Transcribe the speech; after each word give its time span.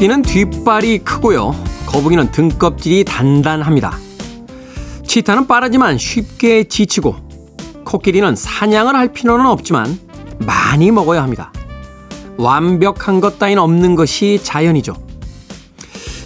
토끼는 0.00 0.22
뒷발이 0.22 1.00
크고요. 1.00 1.54
거북이는 1.84 2.30
등껍질이 2.30 3.04
단단합니다. 3.04 3.98
치타는 5.06 5.46
빠르지만 5.46 5.98
쉽게 5.98 6.64
지치고 6.64 7.16
코끼리는 7.84 8.34
사냥을 8.34 8.96
할 8.96 9.12
필요는 9.12 9.44
없지만 9.44 9.98
많이 10.38 10.90
먹어야 10.90 11.22
합니다. 11.22 11.52
완벽한 12.38 13.20
것 13.20 13.38
따윈 13.38 13.58
없는 13.58 13.94
것이 13.94 14.40
자연이죠. 14.42 14.96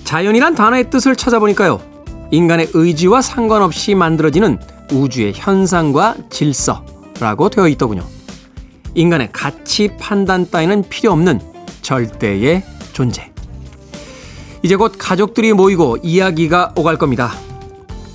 자연이란 0.04 0.54
단어의 0.54 0.88
뜻을 0.90 1.16
찾아보니까요. 1.16 1.80
인간의 2.30 2.68
의지와 2.74 3.22
상관없이 3.22 3.96
만들어지는 3.96 4.60
우주의 4.92 5.32
현상과 5.34 6.14
질서라고 6.30 7.50
되어 7.50 7.66
있더군요. 7.66 8.04
인간의 8.94 9.30
가치 9.32 9.88
판단 9.98 10.48
따위는 10.48 10.84
필요 10.88 11.10
없는 11.10 11.40
절대의 11.82 12.62
존재. 12.92 13.33
이제 14.64 14.76
곧 14.76 14.94
가족들이 14.96 15.52
모이고 15.52 15.98
이야기가 16.02 16.72
오갈 16.74 16.96
겁니다. 16.96 17.34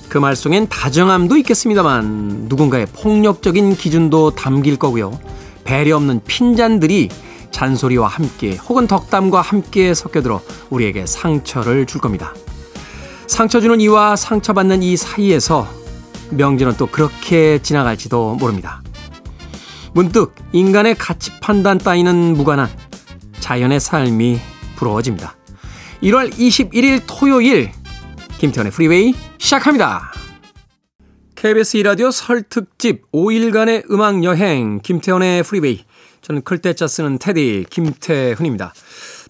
그 0.08 0.18
말 0.18 0.34
속엔 0.34 0.68
다정함도 0.68 1.36
있겠습니다만 1.36 2.46
누군가의 2.48 2.86
폭력적인 2.86 3.76
기준도 3.76 4.32
담길 4.34 4.76
거고요. 4.76 5.16
배려 5.62 5.94
없는 5.94 6.22
핀잔들이 6.26 7.08
잔소리와 7.52 8.08
함께 8.08 8.56
혹은 8.56 8.88
덕담과 8.88 9.40
함께 9.40 9.94
섞여들어 9.94 10.40
우리에게 10.70 11.06
상처를 11.06 11.86
줄 11.86 12.00
겁니다. 12.00 12.34
상처 13.28 13.60
주는 13.60 13.80
이와 13.80 14.16
상처받는 14.16 14.82
이 14.82 14.96
사이에서 14.96 15.68
명절은 16.30 16.76
또 16.78 16.86
그렇게 16.86 17.60
지나갈지도 17.62 18.34
모릅니다. 18.40 18.82
문득 19.92 20.34
인간의 20.50 20.96
가치 20.96 21.30
판단 21.38 21.78
따위는 21.78 22.34
무관한 22.36 22.68
자연의 23.38 23.78
삶이 23.78 24.40
부러워집니다. 24.74 25.36
1월 26.02 26.30
21일 26.32 27.02
토요일 27.06 27.70
김태훈의 28.38 28.72
프리웨이 28.72 29.12
시작합니다. 29.36 30.10
KBS 31.34 31.76
2라디오 31.76 32.10
설 32.10 32.42
특집 32.42 33.10
5일간의 33.12 33.90
음악 33.90 34.24
여행 34.24 34.80
김태훈의 34.82 35.42
프리웨이 35.42 35.84
저는 36.22 36.40
클 36.40 36.60
태 36.60 36.76
자 36.76 36.86
쓰는 36.86 37.18
태디 37.18 37.66
김태훈입니다. 37.68 38.72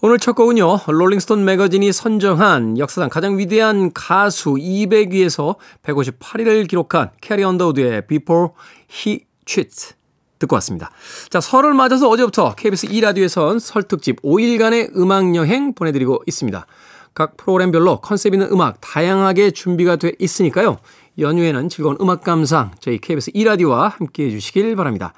오늘 0.01 0.17
첫 0.17 0.33
곡은요. 0.33 0.79
롤링스톤 0.87 1.43
매거진이 1.43 1.91
선정한 1.91 2.77
역사상 2.77 3.09
가장 3.09 3.37
위대한 3.37 3.91
가수 3.91 4.51
200위에서 4.53 5.57
158위를 5.83 6.69
기록한 6.69 7.11
캐리 7.19 7.43
언더우드의 7.43 8.07
Before 8.07 8.49
He 8.89 9.25
Cheats 9.45 9.95
듣고 10.41 10.55
왔습니다. 10.57 10.91
자, 11.29 11.39
설을 11.39 11.73
맞아서 11.73 12.09
어제부터 12.09 12.53
KBS 12.55 12.87
2라디오에선 12.87 13.59
설 13.59 13.83
특집 13.83 14.21
5일간의 14.21 14.95
음악 14.97 15.35
여행 15.35 15.73
보내드리고 15.73 16.23
있습니다. 16.27 16.65
각 17.13 17.37
프로그램별로 17.37 17.99
컨셉 18.01 18.33
있는 18.33 18.47
음악 18.51 18.79
다양하게 18.79 19.51
준비가 19.51 19.95
돼 19.95 20.13
있으니까요. 20.19 20.77
연휴에는 21.19 21.69
즐거운 21.69 21.97
음악 21.99 22.23
감상 22.23 22.71
저희 22.79 22.97
KBS 22.99 23.31
2라디오와 23.31 23.97
함께 23.97 24.25
해주시길 24.25 24.75
바랍니다. 24.75 25.13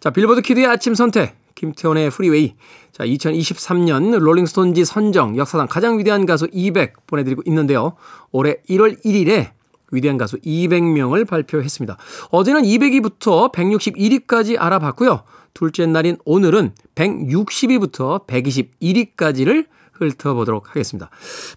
자, 0.00 0.10
빌보드 0.10 0.42
키드의 0.42 0.66
아침 0.66 0.94
선택 0.94 1.36
김태훈의 1.54 2.10
프리웨이 2.10 2.54
자, 2.92 3.04
2023년 3.04 4.18
롤링스톤지 4.18 4.84
선정 4.84 5.36
역사상 5.36 5.68
가장 5.68 5.98
위대한 5.98 6.26
가수 6.26 6.48
200 6.52 7.06
보내드리고 7.06 7.42
있는데요. 7.46 7.94
올해 8.32 8.56
1월 8.68 9.02
1일에 9.04 9.57
위대한 9.90 10.18
가수 10.18 10.36
200명을 10.38 11.26
발표했습니다. 11.26 11.96
어제는 12.30 12.62
200위부터 12.62 13.52
161위까지 13.52 14.56
알아봤고요. 14.58 15.22
둘째 15.54 15.86
날인 15.86 16.18
오늘은 16.24 16.72
160위부터 16.94 18.26
121위까지를 18.26 19.66
훑어보도록 19.92 20.70
하겠습니다. 20.70 21.10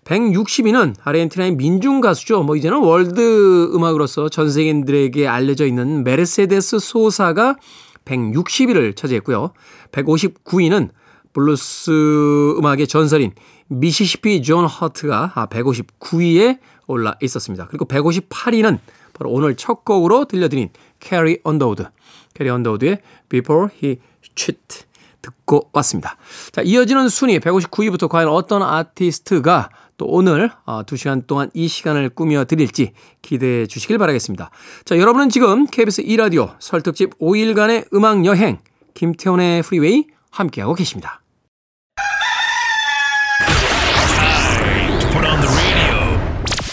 160위는 0.03 0.96
아르헨티나의 1.03 1.56
민중 1.56 2.02
가수죠. 2.02 2.41
뭐 2.44 2.56
이제는 2.56 2.80
월드 2.80 3.72
음악으로서 3.75 4.30
전 4.30 4.50
세계인들에게 4.50 5.28
알려져 5.28 5.68
있는 5.68 6.03
메르세데스 6.03 6.80
소사가 6.80 7.58
160위를 8.06 8.96
차지했고요. 8.96 9.52
159위는 9.91 10.90
블루스 11.34 12.56
음악의 12.58 12.88
전설인 12.88 13.31
미시시피 13.68 14.41
존 14.41 14.66
허트가 14.66 15.34
159위에 15.50 16.59
올라 16.91 17.16
있었습니다. 17.22 17.68
그리고 17.68 17.85
158위는 17.85 18.79
바로 19.13 19.31
오늘 19.31 19.56
첫 19.56 19.85
곡으로 19.85 20.25
들려드린 20.25 20.69
캐리 21.00 21.40
언더우드. 21.44 21.85
캐리 22.34 22.50
언더우드의 22.50 23.00
Before 23.29 23.69
He 23.81 24.00
Cheat 24.35 24.85
듣고 25.22 25.69
왔습니다. 25.74 26.18
자, 26.52 26.62
이어지는 26.62 27.09
순위 27.09 27.40
159위부터 27.40 28.09
과연 28.09 28.29
어떤 28.29 28.63
아티스트가 28.63 29.69
또 29.97 30.06
오늘 30.07 30.50
2시간 30.66 31.19
어, 31.19 31.24
동안 31.28 31.52
이 31.53 31.68
시간을 31.68 32.09
꾸며 32.09 32.46
드릴지 32.46 32.94
기대해 33.22 33.68
주시길 33.68 34.00
바라겠습니다. 34.00 34.50
자, 34.84 34.97
여러분은 34.97 35.29
지금 35.29 35.68
KBS 35.68 36.03
2라디오 36.03 36.56
설특집 36.59 37.19
5일간의 37.19 37.94
음악 37.94 38.25
여행 38.25 38.58
김태훈의 38.96 39.62
프리웨이 39.62 40.08
함께하고 40.31 40.73
계십니다. 40.73 41.21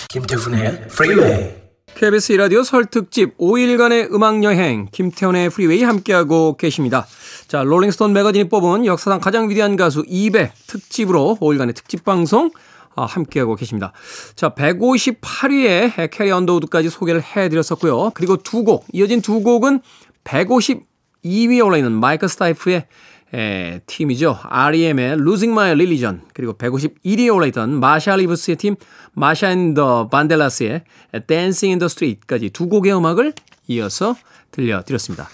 김태훈의 0.08 0.88
프리웨이 0.88 1.50
KBS 1.94 2.32
2라디오 2.32 2.64
설 2.64 2.86
특집 2.86 3.36
5일간의 3.36 4.10
음악 4.14 4.42
여행 4.42 4.88
김태훈의 4.91 5.50
프리웨이 5.50 5.82
함께하고 5.82 6.56
계십니다. 6.56 7.06
자, 7.46 7.62
롤링스톤 7.62 8.14
매거진이 8.14 8.48
뽑은 8.48 8.86
역사상 8.86 9.20
가장 9.20 9.50
위대한 9.50 9.76
가수 9.76 10.04
200 10.06 10.50
특집으로 10.66 11.36
5일간의 11.42 11.74
특집 11.74 12.04
방송 12.04 12.50
아, 12.97 13.04
함께하고 13.04 13.54
계십니다. 13.54 13.92
자, 14.34 14.48
158위에 14.54 16.10
캐리 16.10 16.30
언더우드까지 16.30 16.88
소개를 16.88 17.22
해드렸었고요. 17.22 18.12
그리고 18.14 18.38
두 18.38 18.64
곡, 18.64 18.86
이어진 18.94 19.20
두 19.20 19.42
곡은 19.42 19.80
152위에 20.24 21.62
올라있는 21.62 21.92
마이클 21.92 22.30
스타이프의 22.30 22.86
에, 23.34 23.81
팀이죠. 23.87 24.39
R.E.M의 24.43 25.12
Losing 25.12 25.53
My 25.53 25.71
Religion 25.72 26.22
그리고 26.33 26.55
151위에 26.55 27.34
올라있던 27.34 27.78
마샤 27.78 28.16
리브스의 28.16 28.56
팀 28.56 28.77
마샤 29.12 29.50
앤더 29.50 30.09
반델라스의 30.09 30.84
Dancing 31.27 31.72
in 31.72 31.78
the 31.78 31.87
Street까지 31.87 32.50
두 32.50 32.69
곡의 32.69 32.97
음악을 32.97 33.34
이어서 33.69 34.16
들려드렸습니다. 34.50 35.28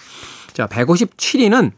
자, 0.53 0.67
157위는 0.67 1.73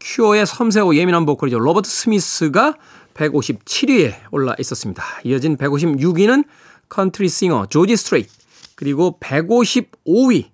큐어의 0.00 0.46
섬세하고 0.46 0.96
예민한 0.96 1.24
보컬이죠. 1.24 1.58
로버트 1.58 1.88
스미스가 1.88 2.74
157위에 3.14 4.14
올라 4.32 4.54
있었습니다. 4.58 5.02
이어진 5.24 5.56
156위는 5.56 6.44
컨트리 6.88 7.28
싱어 7.28 7.66
조지 7.66 7.96
스트레이트 7.96 8.30
그리고 8.74 9.18
155위 9.20 10.46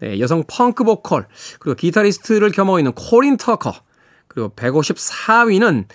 네, 0.00 0.18
여성 0.18 0.44
펑크 0.46 0.84
보컬 0.84 1.26
그리고 1.58 1.76
기타리스트를 1.76 2.50
겸하고 2.50 2.78
있는 2.78 2.92
코린 2.92 3.36
터커 3.36 3.74
그리고 4.30 4.50
154위는 4.50 5.86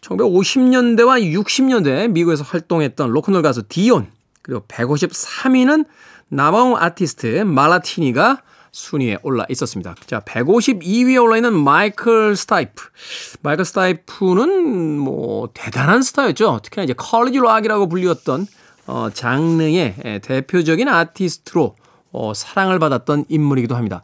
1950년대와 0.00 1.32
60년대 1.32 2.10
미국에서 2.10 2.42
활동했던 2.42 3.10
로큰롤 3.10 3.40
가수 3.42 3.62
디온 3.68 4.08
그리고 4.42 4.62
153위는 4.66 5.86
남아공 6.28 6.76
아티스트 6.76 7.42
말라티니가 7.44 8.42
순위에 8.72 9.18
올라 9.22 9.46
있었습니다. 9.48 9.94
자, 10.06 10.18
152위에 10.18 11.22
올라 11.22 11.36
있는 11.36 11.54
마이클 11.54 12.34
스타이프. 12.34 12.88
마이클 13.42 13.64
스타이프는 13.64 14.98
뭐 14.98 15.50
대단한 15.54 16.02
스타였죠. 16.02 16.58
특히나 16.64 16.82
이제 16.82 16.94
컬리지 16.96 17.38
락이라고 17.38 17.88
불리웠던 17.88 18.48
어, 18.88 19.10
장르의 19.14 20.20
대표적인 20.22 20.88
아티스트로 20.88 21.76
어, 22.10 22.34
사랑을 22.34 22.80
받았던 22.80 23.26
인물이기도 23.28 23.76
합니다. 23.76 24.02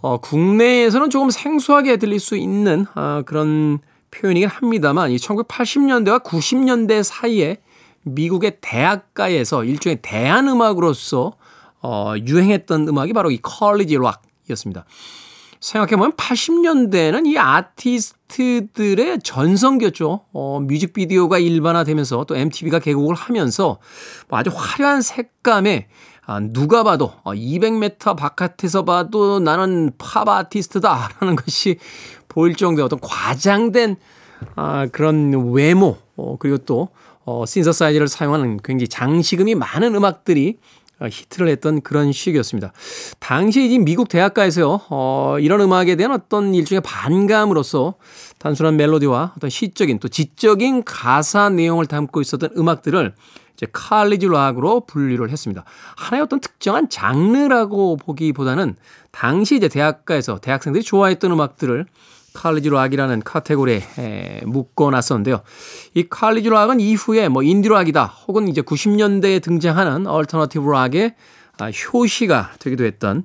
어, 0.00 0.18
국내에서는 0.18 1.10
조금 1.10 1.30
생소하게 1.30 1.96
들릴 1.96 2.20
수 2.20 2.36
있는 2.36 2.86
어, 2.94 3.22
그런 3.26 3.78
표현이긴 4.10 4.48
합니다만 4.48 5.10
이 5.10 5.16
1980년대와 5.16 6.22
90년대 6.22 7.02
사이에 7.02 7.58
미국의 8.02 8.58
대학가에서 8.60 9.64
일종의 9.64 9.98
대안 10.02 10.48
음악으로서 10.48 11.34
어, 11.82 12.14
유행했던 12.26 12.88
음악이 12.88 13.12
바로 13.12 13.30
이 13.30 13.38
컬리지 13.42 13.96
락이었습니다. 13.96 14.84
생각해보면 15.60 16.12
80년대는 16.12 17.26
이 17.26 17.36
아티스트들의 17.36 19.20
전성기였죠. 19.22 20.20
어, 20.32 20.60
뮤직비디오가 20.60 21.38
일반화되면서 21.38 22.24
또 22.24 22.36
MTV가 22.36 22.78
개국을 22.78 23.14
하면서 23.16 23.78
뭐 24.28 24.38
아주 24.38 24.50
화려한 24.54 25.02
색감에 25.02 25.88
아, 25.88 26.17
누가 26.52 26.84
봐도 26.84 27.12
200m 27.24 28.08
어, 28.08 28.14
바깥에서 28.14 28.84
봐도 28.84 29.40
나는 29.40 29.92
팝 29.96 30.28
아티스트다라는 30.28 31.36
것이 31.36 31.78
보일 32.28 32.54
정도의 32.54 32.84
어떤 32.84 33.00
과장된 33.00 33.96
아, 34.54 34.86
그런 34.92 35.52
외모 35.52 35.96
어, 36.16 36.36
그리고 36.38 36.58
또 36.58 36.88
어, 37.24 37.44
신서사이즈를 37.46 38.08
사용하는 38.08 38.58
굉장히 38.62 38.88
장식음이 38.88 39.54
많은 39.54 39.94
음악들이 39.94 40.58
히트를 41.00 41.48
했던 41.48 41.80
그런 41.80 42.10
시기였습니다. 42.10 42.72
당시 43.20 43.70
이 43.70 43.78
미국 43.78 44.08
대학가에서요, 44.08 44.80
어, 44.90 45.36
이런 45.38 45.60
음악에 45.60 45.94
대한 45.94 46.12
어떤 46.12 46.54
일종의 46.54 46.80
반감으로서 46.80 47.94
단순한 48.38 48.76
멜로디와 48.76 49.34
어떤 49.36 49.48
시적인 49.48 50.00
또 50.00 50.08
지적인 50.08 50.82
가사 50.84 51.50
내용을 51.50 51.86
담고 51.86 52.20
있었던 52.20 52.50
음악들을 52.56 53.14
이제 53.58 53.66
칼리지 53.72 54.28
락으로 54.28 54.80
분류를 54.86 55.30
했습니다. 55.30 55.64
하나의 55.96 56.22
어떤 56.22 56.38
특정한 56.38 56.88
장르라고 56.88 57.96
보기보다는 57.96 58.76
당시 59.10 59.56
이제 59.56 59.66
대학가에서 59.66 60.38
대학생들이 60.38 60.84
좋아했던 60.84 61.32
음악들을 61.32 61.84
칼리지 62.34 62.70
락이라는 62.70 63.22
카테고리에 63.22 64.42
묶어 64.46 64.90
놨었는데요. 64.90 65.40
이 65.94 66.04
칼리지 66.08 66.48
락은 66.48 66.78
이후에 66.78 67.28
뭐 67.28 67.42
인디 67.42 67.68
락이다 67.68 68.04
혹은 68.28 68.46
이제 68.46 68.62
90년대에 68.62 69.42
등장하는 69.42 70.06
얼터너티브 70.06 70.70
락의 70.70 71.16
아, 71.58 71.70
효시가 71.70 72.52
되기도 72.60 72.84
했던 72.84 73.24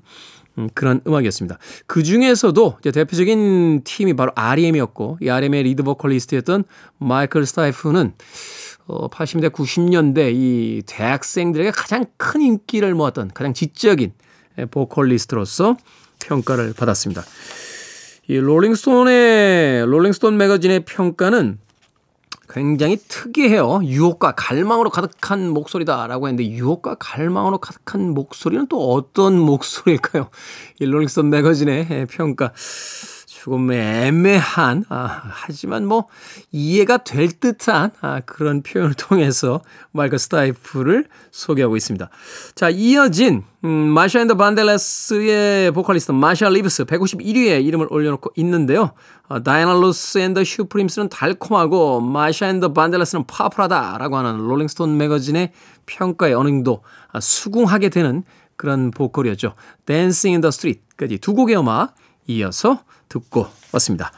음, 0.57 0.69
그런 0.73 1.01
음악이었습니다. 1.05 1.59
그 1.85 2.01
중에서도 2.01 2.77
이제 2.79 2.91
대표적인 2.91 3.83
팀이 3.83 4.15
바로 4.15 4.31
REM이었고 4.33 5.19
이 5.21 5.29
REM의 5.29 5.63
리드 5.63 5.83
보컬리스트였던 5.83 6.63
마이클 6.97 7.45
스타이프는 7.45 8.13
어, 8.85 9.09
80년대, 9.09 9.51
90년대 9.51 10.33
이 10.33 10.83
대학생들에게 10.85 11.71
가장 11.71 12.05
큰 12.17 12.41
인기를 12.41 12.93
모았던 12.95 13.31
가장 13.33 13.53
지적인 13.53 14.13
보컬리스트로서 14.71 15.77
평가를 16.19 16.73
받았습니다. 16.73 17.23
이 18.27 18.37
롤링스톤의 18.37 19.85
롤링스톤 19.85 20.37
매거진의 20.37 20.85
평가는 20.85 21.59
굉장히 22.49 22.97
특이해요. 23.07 23.81
유혹과 23.83 24.33
갈망으로 24.35 24.89
가득한 24.89 25.49
목소리다라고 25.49 26.27
했는데 26.27 26.49
유혹과 26.49 26.95
갈망으로 26.99 27.57
가득한 27.57 28.13
목소리는 28.13 28.67
또 28.67 28.93
어떤 28.93 29.39
목소리일까요? 29.39 30.29
이 30.79 30.85
롤링스톤 30.85 31.29
매거진의 31.29 32.07
평가 32.09 32.51
조금 33.43 33.69
애매한, 33.73 34.85
아, 34.87 35.21
하지만 35.25 35.85
뭐 35.85 36.07
이해가 36.53 36.99
될 36.99 37.29
듯한 37.29 37.91
아, 37.99 38.21
그런 38.21 38.63
표현을 38.63 38.93
통해서 38.93 39.59
마이클 39.91 40.17
스타이프를 40.17 41.07
소개하고 41.29 41.75
있습니다. 41.75 42.09
자, 42.55 42.69
이어진 42.69 43.43
음, 43.65 43.69
마샤 43.69 44.21
앤더 44.21 44.35
반델레스의 44.35 45.71
보컬리스트 45.71 46.13
마샤 46.13 46.47
리브스 46.47 46.85
151위에 46.85 47.65
이름을 47.65 47.87
올려놓고 47.89 48.31
있는데요. 48.37 48.91
어, 49.27 49.43
다이애나 49.43 49.73
로스 49.73 50.19
앤더 50.19 50.45
슈프림스는 50.45 51.09
달콤하고 51.09 51.99
마샤 51.99 52.47
앤더 52.47 52.71
반델레스는 52.71 53.25
파워풀하다라고 53.27 54.15
하는 54.15 54.37
롤링스톤 54.37 54.95
매거진의 54.95 55.51
어느 56.33 56.47
정도 56.47 56.81
아, 57.11 57.19
수긍하게 57.19 57.89
되는 57.89 58.23
그런 58.55 58.89
보컬이었죠. 58.89 59.55
Dancing 59.85 60.31
in 60.31 60.39
the 60.39 60.49
Street까지 60.49 61.17
두 61.17 61.33
곡의 61.33 61.57
음악 61.57 61.93
이어서 62.27 62.79
듣고 63.13 63.47
왔습니다. 63.73 64.11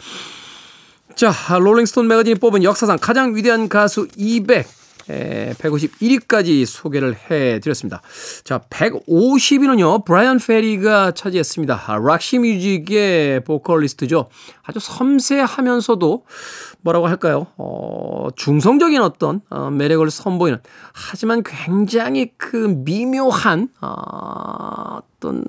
자, 1.15 1.33
롤링스톤 1.57 2.07
매거진이 2.07 2.39
뽑은 2.39 2.63
역사상 2.63 2.97
가장 2.99 3.35
위대한 3.35 3.69
가수 3.69 4.07
200, 4.17 4.67
151위까지 5.07 6.65
소개를 6.65 7.15
해드렸습니다. 7.29 8.01
자, 8.43 8.59
150위는요, 8.69 10.03
브라이언 10.03 10.39
페리가 10.39 11.11
차지했습니다. 11.11 11.99
락시 12.03 12.39
뮤직의 12.39 13.43
보컬리스트죠. 13.43 14.29
아주 14.63 14.79
섬세하면서도 14.79 16.25
뭐라고 16.81 17.07
할까요? 17.07 17.47
어, 17.57 18.27
중성적인 18.35 19.01
어떤 19.01 19.41
어, 19.49 19.69
매력을 19.69 20.09
선보이는 20.09 20.59
하지만 20.93 21.43
굉장히 21.43 22.31
그 22.37 22.57
미묘한 22.57 23.69
어, 23.81 24.99
어떤 24.99 25.45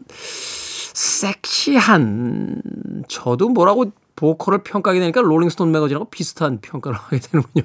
섹시한 0.96 2.62
저도 3.08 3.48
뭐라고 3.48 3.92
보컬을 4.16 4.62
평가하게 4.64 5.00
되니까 5.00 5.20
롤링스톤 5.20 5.70
매거진하고 5.70 6.06
비슷한 6.06 6.58
평가를 6.60 6.96
하게 6.98 7.18
되는군요. 7.18 7.64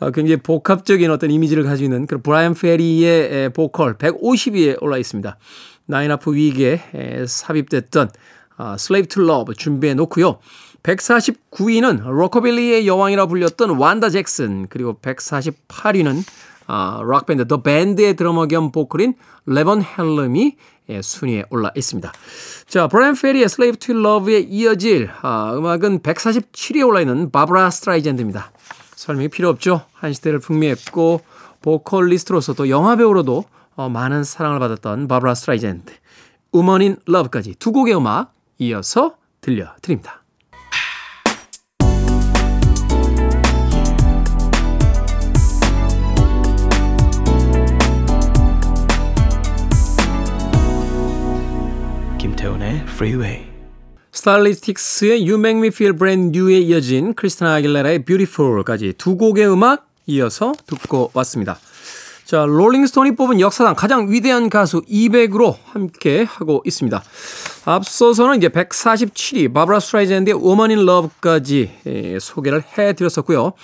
아, 0.00 0.10
굉장히 0.10 0.40
복합적인 0.42 1.10
어떤 1.10 1.30
이미지를 1.30 1.64
가지고 1.64 1.86
있는 1.86 2.06
그런 2.06 2.22
브라이언 2.22 2.54
페리의 2.54 3.50
보컬 3.50 3.96
150위에 3.96 4.82
올라 4.82 4.98
있습니다. 4.98 5.36
Nine 5.86 6.10
Half 6.10 6.34
Week에 6.34 6.80
삽입됐던 7.26 8.10
아, 8.56 8.74
Slave 8.74 9.08
to 9.08 9.24
Love 9.24 9.54
준비해 9.56 9.94
놓고요. 9.94 10.38
149위는 10.82 12.04
로커빌리의 12.04 12.86
여왕이라 12.86 13.26
불렸던 13.26 13.70
완다 13.78 14.10
잭슨 14.10 14.66
그리고 14.68 14.98
148위는 15.00 16.22
아, 16.66 17.00
락밴드 17.02 17.48
더 17.48 17.62
밴드의 17.62 18.14
드러머 18.14 18.46
겸 18.46 18.70
보컬인 18.72 19.14
레번 19.46 19.82
헬름이 19.82 20.56
예, 20.88 21.02
순위에 21.02 21.44
올라 21.50 21.70
있습니다. 21.74 22.12
자, 22.66 22.88
브라이언 22.88 23.14
페리의 23.14 23.44
Slave 23.44 23.78
to 23.78 23.98
Love에 23.98 24.40
이어질 24.40 25.10
아, 25.22 25.52
음악은 25.54 26.00
147위에 26.00 26.86
올라 26.86 27.00
있는 27.00 27.30
바브라 27.30 27.70
스트라이젠드입니다. 27.70 28.52
설명이 28.96 29.28
필요 29.28 29.48
없죠. 29.48 29.82
한 29.92 30.12
시대를 30.12 30.38
풍미했고 30.40 31.20
보컬리스트로서 31.62 32.54
또 32.54 32.68
영화배우로도 32.68 33.44
어, 33.76 33.88
많은 33.88 34.24
사랑을 34.24 34.58
받았던 34.58 35.08
바브라 35.08 35.34
스트라이젠드. 35.34 35.92
In 36.54 36.96
Love까지 37.08 37.54
두 37.58 37.72
곡의 37.72 37.96
음악 37.96 38.32
이어서 38.58 39.16
들려드립니다. 39.40 40.17
김태훈의 52.28 52.82
Freeway. 52.88 53.46
스타일리스틱스의 54.12 55.26
You 55.26 55.38
Make 55.38 55.58
Me 55.58 55.68
Feel 55.68 55.96
Brand 55.96 56.38
New에 56.38 56.58
이어진 56.58 57.14
크리스티나 57.14 57.54
아길레라의 57.54 58.04
Beautiful까지 58.04 58.92
두 58.98 59.16
곡의 59.16 59.50
음악 59.50 59.88
이어서 60.06 60.52
듣고 60.66 61.10
왔습니다. 61.14 61.58
자, 62.26 62.44
롤링스톤이 62.44 63.16
뽑은 63.16 63.40
역사상 63.40 63.74
가장 63.74 64.12
위대한 64.12 64.50
가수 64.50 64.82
200으로 64.82 65.56
함께 65.64 66.24
하고 66.24 66.62
있습니다. 66.66 67.02
앞서서는 67.64 68.36
이제 68.36 68.48
147위 68.48 69.54
바브라 69.54 69.80
스트라이젠드의 69.80 70.34
Woman 70.36 70.70
in 70.70 70.86
Love까지 70.86 72.18
소개를 72.20 72.62
해드렸었고요. 72.76 73.54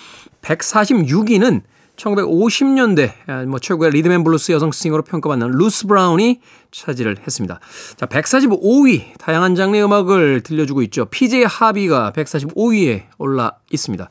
146위는 0.41 1.61
1950년대 1.95 3.45
뭐 3.47 3.59
최고의 3.59 3.91
리듬 3.91 4.12
앤 4.12 4.23
블루스 4.23 4.51
여성 4.51 4.71
싱어로 4.71 5.03
평가받는 5.03 5.51
루스 5.51 5.87
브라운이 5.87 6.39
차지를 6.71 7.17
했습니다. 7.25 7.59
자, 7.95 8.05
145위 8.05 9.17
다양한 9.17 9.55
장르의 9.55 9.83
음악을 9.85 10.41
들려주고 10.41 10.81
있죠. 10.83 11.05
PJ 11.05 11.43
하비가 11.43 12.11
145위에 12.13 13.03
올라 13.17 13.53
있습니다. 13.71 14.09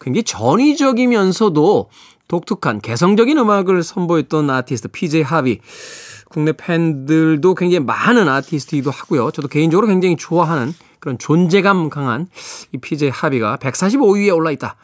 굉장히 0.00 0.24
전위적이면서도 0.24 1.90
독특한 2.28 2.80
개성적인 2.80 3.38
음악을 3.38 3.82
선보였던 3.82 4.50
아티스트 4.50 4.88
PJ 4.88 5.22
하비. 5.22 5.60
국내 6.28 6.52
팬들도 6.52 7.54
굉장히 7.54 7.84
많은 7.84 8.28
아티스트이기도 8.28 8.90
하고요. 8.90 9.30
저도 9.30 9.48
개인적으로 9.48 9.86
굉장히 9.86 10.16
좋아하는 10.16 10.74
그런 10.98 11.18
존재감 11.18 11.88
강한 11.88 12.26
이 12.72 12.78
PJ 12.78 13.10
하비가 13.10 13.56
145위에 13.58 14.34
올라 14.34 14.50
있다. 14.50 14.74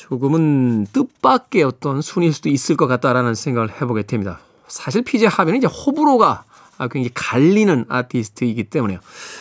조금은 0.00 0.86
뜻밖의 0.92 1.62
어떤 1.62 2.00
순위일 2.00 2.32
수도 2.32 2.48
있을 2.48 2.76
것 2.76 2.86
같다라는 2.86 3.34
생각을 3.34 3.70
해보게 3.70 4.04
됩니다. 4.04 4.40
사실 4.66 5.02
PJ 5.02 5.26
하비는 5.26 5.58
이제 5.58 5.66
호불호가 5.66 6.44
굉장히 6.90 7.10
갈리는 7.12 7.84
아티스트이기 7.86 8.64
때문에요. 8.64 9.00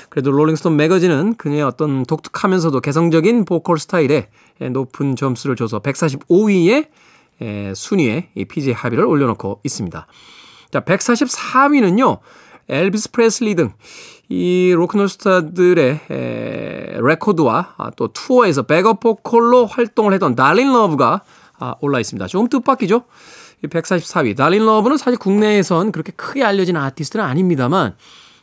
그래도 0.09 0.31
롤링스톤 0.31 0.75
매거진은 0.75 1.35
그녀의 1.35 1.61
어떤 1.63 2.03
독특하면서도 2.03 2.81
개성적인 2.81 3.45
보컬 3.45 3.79
스타일에 3.79 4.27
높은 4.71 5.15
점수를 5.15 5.55
줘서 5.55 5.79
145위의 5.79 6.87
순위에 7.73 8.29
이 8.35 8.43
PJ 8.43 8.73
하비를 8.73 9.05
올려놓고 9.05 9.61
있습니다. 9.63 10.07
자, 10.71 10.79
144위는요. 10.81 12.19
엘비스 12.69 13.11
프레슬리 13.11 13.55
등 13.55 13.71
이 14.31 14.71
로큰롤 14.75 15.09
스타들의 15.09 15.99
에, 16.11 16.99
레코드와 17.01 17.73
아, 17.77 17.89
또 17.95 18.09
투어에서 18.13 18.61
백업 18.61 18.99
보컬로 18.99 19.65
활동을 19.65 20.13
했던 20.13 20.35
달린 20.35 20.71
러브가 20.71 21.21
아, 21.57 21.75
올라 21.81 21.99
있습니다. 21.99 22.27
조금 22.27 22.47
뜻밖이죠? 22.47 23.05
144위. 23.63 24.37
달린 24.37 24.65
러브는 24.65 24.97
사실 24.97 25.17
국내에선 25.17 25.91
그렇게 25.91 26.11
크게 26.15 26.43
알려진 26.43 26.77
아티스트는 26.77 27.25
아닙니다만 27.25 27.95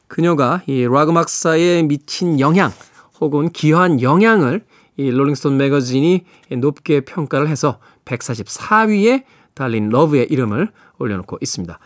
그녀가 0.08 0.62
이 0.66 0.82
락 0.82 1.08
음악사에 1.08 1.84
미친 1.84 2.40
영향 2.40 2.72
혹은 3.20 3.50
기여한 3.50 4.02
영향을 4.02 4.64
이 4.96 5.10
롤링스톤 5.10 5.56
매거진이 5.56 6.24
높게 6.58 7.00
평가를 7.02 7.48
해서 7.48 7.78
144위에 8.06 9.22
달린 9.54 9.88
러브의 9.90 10.26
이름을 10.30 10.70
올려놓고 10.98 11.38
있습니다. 11.40 11.78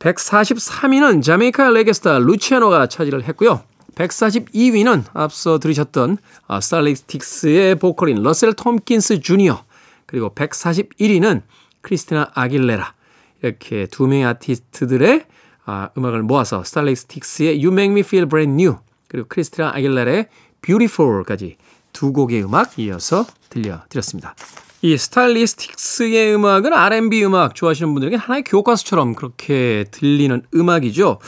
143위는 0.00 1.22
자메이카 1.22 1.70
레게스타 1.70 2.18
루치아노가 2.18 2.88
차지를 2.88 3.24
했고요. 3.24 3.62
142위는 3.94 5.04
앞서 5.12 5.58
들으셨던 5.58 6.16
스타일리스틱스의 6.60 7.74
보컬인 7.76 8.22
러셀 8.22 8.54
톰킨스 8.54 9.20
주니어 9.20 9.64
그리고 10.06 10.34
141위는 10.34 11.42
크리스티나 11.82 12.30
아길레라 12.34 12.94
이렇게 13.42 13.86
두 13.86 14.06
명의 14.06 14.24
아티스트들의 14.24 15.26
아, 15.66 15.90
음악을 15.96 16.22
모아서 16.22 16.64
스타일리스틱스의 16.64 17.62
You 17.62 17.72
Make 17.72 17.92
Me 17.92 18.00
Feel 18.00 18.26
Brand 18.26 18.62
New 18.62 18.78
그리고 19.08 19.28
크리스티나 19.28 19.72
아길레의 19.74 20.28
Beautiful까지 20.62 21.56
두 21.92 22.12
곡의 22.12 22.44
음악 22.44 22.78
이어서 22.78 23.26
들려드렸습니다. 23.50 24.34
이 24.82 24.96
스타일리스틱스의 24.96 26.34
음악은 26.34 26.72
R&B 26.72 27.22
음악 27.26 27.54
좋아하시는 27.54 27.92
분들에게 27.92 28.16
하나의 28.16 28.44
교과서처럼 28.44 29.14
그렇게 29.14 29.84
들리는 29.90 30.42
음악이죠. 30.54 31.18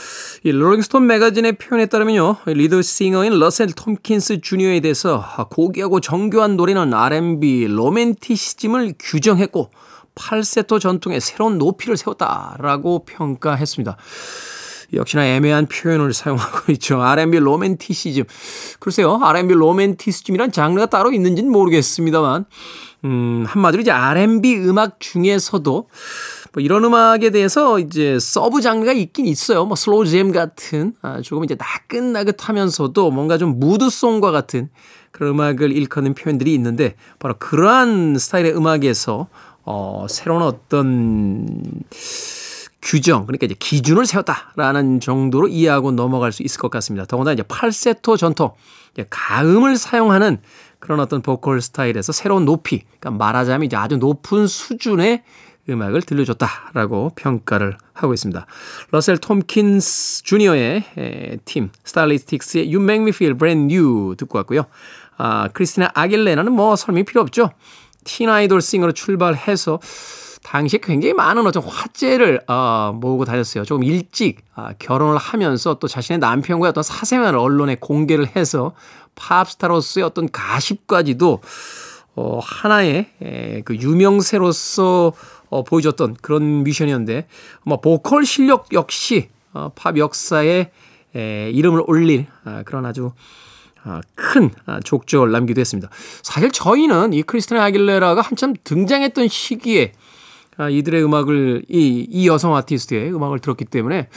이 0.43 0.51
롤링스톤 0.51 1.05
매거진의 1.05 1.59
표현에 1.59 1.85
따르면요. 1.85 2.37
리드 2.47 2.81
싱어인 2.81 3.37
러셀 3.37 3.73
톰킨스 3.73 4.41
주니어에 4.41 4.79
대해서 4.79 5.23
고귀하고 5.51 5.99
정교한 5.99 6.57
노래는 6.57 6.95
R&B 6.95 7.67
로맨티시즘을 7.67 8.95
규정했고 8.97 9.69
팔세토 10.15 10.79
전통의 10.79 11.21
새로운 11.21 11.59
높이를 11.59 11.95
세웠다라고 11.95 13.05
평가했습니다. 13.05 13.97
역시나 14.93 15.27
애매한 15.27 15.67
표현을 15.67 16.13
사용하고 16.13 16.71
있죠. 16.73 17.01
R&B 17.01 17.37
로맨티시즘. 17.37 18.23
글쎄요, 18.79 19.19
R&B 19.21 19.53
로맨티시즘이란 19.53 20.51
장르가 20.51 20.87
따로 20.87 21.11
있는지는 21.11 21.51
모르겠습니다만, 21.51 22.45
음, 23.05 23.43
한마디로 23.47 23.81
이제 23.81 23.91
R&B 23.91 24.57
음악 24.59 24.99
중에서도 24.99 25.87
뭐 26.53 26.61
이런 26.63 26.85
음악에 26.85 27.31
대해서 27.31 27.79
이제 27.79 28.17
sub 28.19 28.61
장르가 28.61 28.93
있긴 28.93 29.25
있어요. 29.25 29.65
뭐 29.65 29.75
slow 29.75 30.05
jam 30.05 30.31
같은 30.31 30.93
아, 31.01 31.19
조금 31.21 31.43
이제 31.43 31.55
나긋나긋하면서도 31.55 33.11
뭔가 33.11 33.37
좀 33.37 33.59
무드송과 33.59 34.31
같은 34.31 34.69
그런 35.11 35.33
음악을 35.33 35.71
일컫는 35.71 36.13
표현들이 36.13 36.53
있는데 36.53 36.95
바로 37.19 37.35
그러한 37.39 38.17
스타일의 38.17 38.55
음악에서 38.55 39.27
어, 39.65 40.05
새로운 40.09 40.41
어떤 40.41 41.63
규정, 42.81 43.25
그러니까 43.25 43.45
이제 43.45 43.55
기준을 43.57 44.05
세웠다라는 44.05 44.99
정도로 44.99 45.47
이해하고 45.47 45.91
넘어갈 45.91 46.31
수 46.31 46.43
있을 46.43 46.59
것 46.59 46.69
같습니다. 46.69 47.05
더군다나 47.05 47.33
이제 47.33 47.43
팔세토 47.43 48.17
전통, 48.17 48.51
가성을 49.09 49.77
사용하는 49.77 50.39
그런 50.83 50.99
어떤 50.99 51.21
보컬 51.21 51.61
스타일에서 51.61 52.11
새로운 52.11 52.43
높이, 52.43 52.83
그러니까 52.99 53.11
말하자면 53.11 53.67
이제 53.67 53.77
아주 53.77 53.95
높은 53.95 54.47
수준의 54.47 55.23
음악을 55.69 56.01
들려줬다라고 56.01 57.13
평가를 57.15 57.77
하고 57.93 58.13
있습니다. 58.13 58.45
러셀 58.91 59.17
톰킨스 59.17 60.23
주니어의 60.23 61.39
팀 61.45 61.69
스타일리스틱스의 61.85 62.65
You 62.65 62.83
Make 62.83 63.01
Me 63.01 63.09
Feel 63.11 63.37
Brand 63.37 63.73
New 63.73 64.15
듣고 64.17 64.39
왔고요. 64.39 64.65
아, 65.15 65.47
크리스티나 65.53 65.89
아길레나는 65.93 66.51
뭐 66.51 66.75
설명이 66.75 67.05
필요 67.05 67.21
없죠. 67.21 67.51
틴 68.03 68.27
아이돌 68.27 68.59
싱어로 68.59 68.91
출발해서 68.91 69.79
당시에 70.43 70.79
굉장히 70.83 71.13
많은 71.13 71.47
어떤 71.47 71.63
화제를 71.63 72.41
어, 72.47 72.93
모으고 72.95 73.25
다녔어요. 73.25 73.63
조금 73.63 73.83
일찍 73.83 74.41
어, 74.55 74.69
결혼을 74.77 75.17
하면서 75.17 75.75
또 75.75 75.87
자신의 75.87 76.19
남편과의 76.19 76.69
어떤 76.69 76.83
사생활을 76.83 77.39
언론에 77.39 77.75
공개를 77.75 78.35
해서 78.35 78.73
팝스타로서의 79.15 80.03
어떤 80.05 80.29
가십까지도 80.29 81.41
어, 82.15 82.39
하나의 82.43 83.09
에, 83.21 83.61
그 83.61 83.75
유명세로서 83.75 85.13
어, 85.49 85.63
보여줬던 85.63 86.17
그런 86.21 86.63
미션이었는데 86.63 87.27
뭐 87.63 87.79
보컬 87.79 88.25
실력 88.25 88.67
역시 88.73 89.29
어, 89.53 89.71
팝 89.75 89.97
역사에 89.97 90.71
에, 91.15 91.49
이름을 91.51 91.83
올릴 91.87 92.27
아, 92.43 92.63
그런 92.63 92.85
아주 92.85 93.11
아, 93.83 94.01
큰 94.15 94.49
아, 94.65 94.79
족적을 94.83 95.31
남기도 95.31 95.61
했습니다. 95.61 95.89
사실 96.21 96.51
저희는 96.51 97.13
이 97.13 97.23
크리스티나 97.23 97.63
아길레라가 97.65 98.21
한참 98.21 98.53
등장했던 98.63 99.27
시기에 99.27 99.93
아, 99.95 100.12
이들의 100.71 101.03
음악을 101.03 101.63
이, 101.69 102.07
이 102.09 102.27
여성 102.27 102.55
아티스트의 102.55 103.13
음악을 103.13 103.39
들었기 103.39 103.65
때문에 103.65 104.07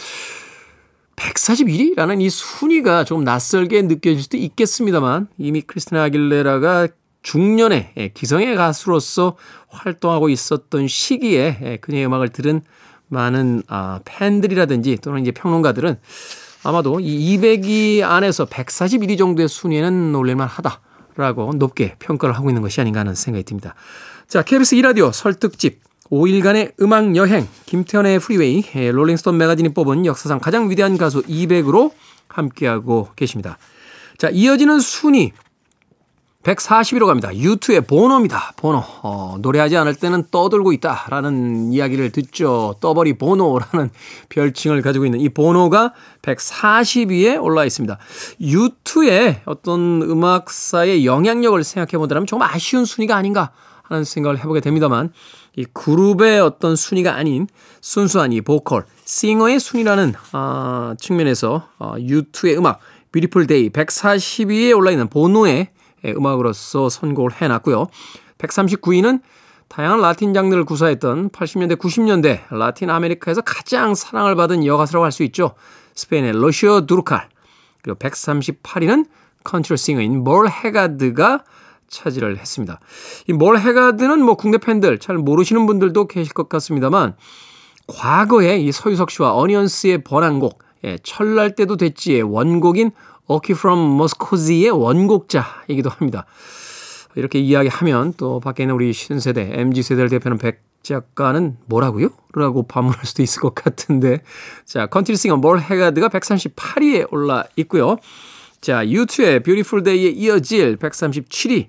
141위라는 1.16 2.20
이 2.20 2.30
순위가 2.30 3.04
좀 3.04 3.24
낯설게 3.24 3.82
느껴질 3.82 4.22
수도 4.22 4.36
있겠습니다만 4.36 5.28
이미 5.38 5.62
크리스티나 5.62 6.04
아길레라가 6.04 6.88
중년의 7.22 7.92
예, 7.96 8.08
기성의 8.08 8.54
가수로서 8.54 9.36
활동하고 9.68 10.28
있었던 10.28 10.86
시기에 10.86 11.58
예, 11.62 11.76
그녀의 11.78 12.06
음악을 12.06 12.28
들은 12.28 12.60
많은 13.08 13.62
아, 13.68 14.00
팬들이라든지 14.04 14.98
또는 15.02 15.22
이제 15.22 15.32
평론가들은 15.32 15.96
아마도 16.62 17.00
이 17.00 17.38
200위 17.38 18.02
안에서 18.02 18.46
141위 18.46 19.18
정도의 19.18 19.48
순위에는 19.48 20.12
올릴만 20.12 20.48
하다라고 20.48 21.54
높게 21.54 21.96
평가를 21.98 22.36
하고 22.36 22.50
있는 22.50 22.62
것이 22.62 22.80
아닌가 22.80 23.00
하는 23.00 23.14
생각이 23.14 23.44
듭니다. 23.44 23.74
자, 24.28 24.42
KBS 24.42 24.76
2라디오 24.76 25.12
설 25.12 25.37
특집 25.37 25.80
5일간의 26.10 26.80
음악 26.80 27.16
여행 27.16 27.46
김태훈의 27.66 28.18
프리웨이 28.20 28.62
롤링스톤 28.92 29.36
매거진이 29.36 29.70
뽑은 29.74 30.06
역사상 30.06 30.38
가장 30.38 30.70
위대한 30.70 30.96
가수 30.96 31.22
200으로 31.22 31.92
함께하고 32.28 33.08
계십니다. 33.16 33.58
자, 34.18 34.28
이어지는 34.30 34.80
순위 34.80 35.32
140위로 36.46 37.06
갑니다. 37.06 37.30
U2의 37.30 37.88
보노입니다. 37.88 38.52
보노. 38.56 38.80
어, 39.02 39.36
노래하지 39.40 39.76
않을 39.78 39.96
때는 39.96 40.26
떠들고 40.30 40.72
있다라는 40.74 41.72
이야기를 41.72 42.12
듣죠. 42.12 42.76
떠버리 42.80 43.18
보노라는 43.18 43.90
별칭을 44.30 44.80
가지고 44.82 45.06
있는 45.06 45.20
이 45.20 45.28
보노가 45.28 45.92
140위에 46.22 47.42
올라 47.42 47.64
있습니다. 47.64 47.98
U2의 48.40 49.40
어떤 49.44 50.02
음악사의 50.02 51.04
영향력을 51.04 51.62
생각해 51.64 51.98
보더라면 51.98 52.28
조금 52.28 52.42
아쉬운 52.42 52.84
순위가 52.84 53.16
아닌가 53.16 53.50
하는 53.88 54.04
생각을 54.04 54.38
해보게 54.38 54.60
됩니다만 54.60 55.12
이 55.56 55.64
그룹의 55.72 56.40
어떤 56.40 56.76
순위가 56.76 57.14
아닌 57.14 57.46
순수한 57.80 58.32
이 58.32 58.40
보컬, 58.40 58.84
싱어의 59.04 59.60
순위라는 59.60 60.14
어, 60.32 60.94
측면에서 60.98 61.68
어, 61.78 61.94
U2의 61.96 62.58
음악 62.58 62.80
Beautiful 63.12 63.46
Day 63.46 63.70
140위에 63.70 64.76
올라 64.76 64.90
있는 64.90 65.08
보노의 65.08 65.70
음악으로서 66.04 66.88
선곡을 66.88 67.32
해놨고요. 67.40 67.86
139위는 68.38 69.20
다양한 69.68 70.00
라틴 70.00 70.32
장르를 70.34 70.64
구사했던 70.64 71.30
80년대, 71.30 71.78
90년대 71.78 72.42
라틴 72.50 72.90
아메리카에서 72.90 73.40
가장 73.40 73.94
사랑을 73.94 74.36
받은 74.36 74.64
여가수라고 74.64 75.04
할 75.04 75.12
수 75.12 75.22
있죠. 75.24 75.54
스페인의 75.94 76.32
로시오 76.40 76.86
두르칼. 76.86 77.28
그리고 77.82 77.98
138위는 77.98 79.06
컨트리 79.44 79.78
싱어인 79.78 80.22
멀 80.22 80.48
해거드가 80.48 81.44
차지를 81.88 82.38
했습니다. 82.38 82.80
이 83.28 83.34
멀 83.34 83.58
해거드는 83.58 84.22
뭐 84.22 84.34
국내 84.34 84.58
팬들 84.58 84.98
잘 84.98 85.16
모르시는 85.16 85.66
분들도 85.66 86.06
계실 86.06 86.32
것 86.32 86.48
같습니다만 86.48 87.14
과거에 87.86 88.58
이 88.58 88.72
서유석 88.72 89.10
씨와 89.10 89.34
어니언스의 89.34 90.04
번안곡 90.04 90.58
예, 90.84 90.98
철날 91.02 91.54
때도 91.54 91.76
됐지의 91.76 92.22
원곡인 92.22 92.90
Okie 93.26 93.54
from 93.54 93.96
Muskogee의 93.96 94.70
원곡자이기도 94.70 95.90
합니다. 95.90 96.26
이렇게 97.16 97.38
이야기하면 97.38 98.14
또 98.16 98.40
밖에 98.40 98.64
있는 98.64 98.74
우리 98.74 98.92
신세대, 98.92 99.50
MZ세대를 99.52 100.10
대표하는 100.10 100.38
백 100.38 100.62
작가는 100.82 101.56
뭐라고요? 101.66 102.10
라고 102.34 102.62
반문할 102.62 103.04
수도 103.04 103.22
있을 103.22 103.40
것 103.40 103.54
같은데 103.54 104.22
자, 104.64 104.86
컨트리 104.86 105.16
싱어 105.16 105.36
멀 105.36 105.58
해거드가 105.58 106.08
138위에 106.08 107.12
올라 107.12 107.44
있고요. 107.56 107.96
자, 108.66 108.84
U2의 108.84 109.44
Beautiful 109.44 109.84
Day에 109.84 110.10
이어질 110.10 110.76
137위 110.78 111.66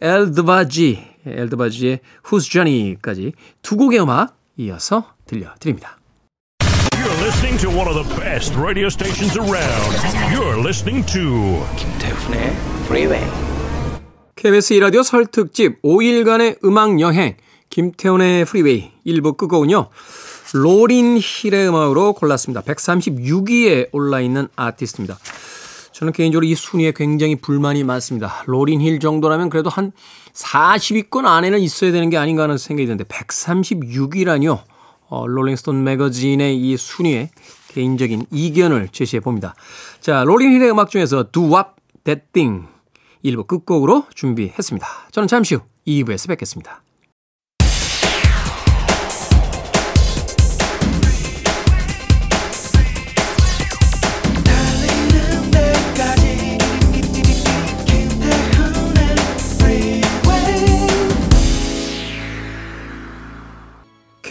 엘 0.00 0.20
드바지, 0.20 0.98
엘 1.24 1.38
드바지의 1.38 2.00
Who's 2.24 2.50
Johnny까지 2.50 3.34
두 3.62 3.76
곡의 3.76 4.00
음악 4.00 4.36
이어서 4.56 5.12
들려드립니다. 5.26 6.00
You're 6.58 7.22
listening 7.22 7.56
to 7.60 7.70
one 7.70 7.86
of 7.86 7.94
the 7.94 8.20
best 8.20 8.58
radio 8.58 8.88
stations 8.88 9.38
around. 9.38 9.94
You're 10.34 10.58
listening 10.58 11.06
to 11.12 11.64
김태훈의 11.78 12.56
Freeway. 12.82 13.30
KBS 14.34 14.74
2라디오 14.74 15.04
설 15.04 15.26
특집 15.26 15.80
5일간의 15.82 16.64
음악 16.64 16.98
여행 16.98 17.36
김태훈의 17.68 18.44
프리웨이 18.44 18.90
1부 19.06 19.36
끝곡은요. 19.36 19.88
로린 20.54 21.16
힐의 21.22 21.68
음악으로 21.68 22.14
골랐습니다. 22.14 22.62
136위에 22.62 23.90
올라 23.92 24.18
있는 24.20 24.48
아티스트입니다. 24.56 25.16
저는 26.00 26.14
개인적으로 26.14 26.46
이 26.46 26.54
순위에 26.54 26.92
굉장히 26.96 27.36
불만이 27.36 27.84
많습니다. 27.84 28.42
로린 28.46 28.80
힐 28.80 29.00
정도라면 29.00 29.50
그래도 29.50 29.68
한 29.68 29.92
40위권 30.32 31.26
안에는 31.26 31.60
있어야 31.60 31.92
되는 31.92 32.08
게 32.08 32.16
아닌가 32.16 32.44
하는 32.44 32.56
생각이 32.56 32.86
드는데 32.86 33.04
136위라뇨. 33.04 34.62
어, 35.10 35.26
롤링스톤 35.26 35.84
매거진의 35.84 36.56
이 36.58 36.76
순위에 36.78 37.28
개인적인 37.68 38.28
이견을 38.30 38.88
제시해 38.92 39.20
봅니다. 39.20 39.54
자, 40.00 40.24
로린 40.24 40.52
힐의 40.52 40.70
음악 40.70 40.88
중에서 40.88 41.26
Doo 41.30 41.54
Wop 41.54 41.72
That 42.04 42.22
Thing 42.32 42.66
1부 43.22 43.46
끝곡으로 43.46 44.06
준비했습니다. 44.14 44.86
저는 45.10 45.28
잠시 45.28 45.56
후 45.56 45.60
2부에서 45.86 46.28
뵙겠습니다. 46.28 46.82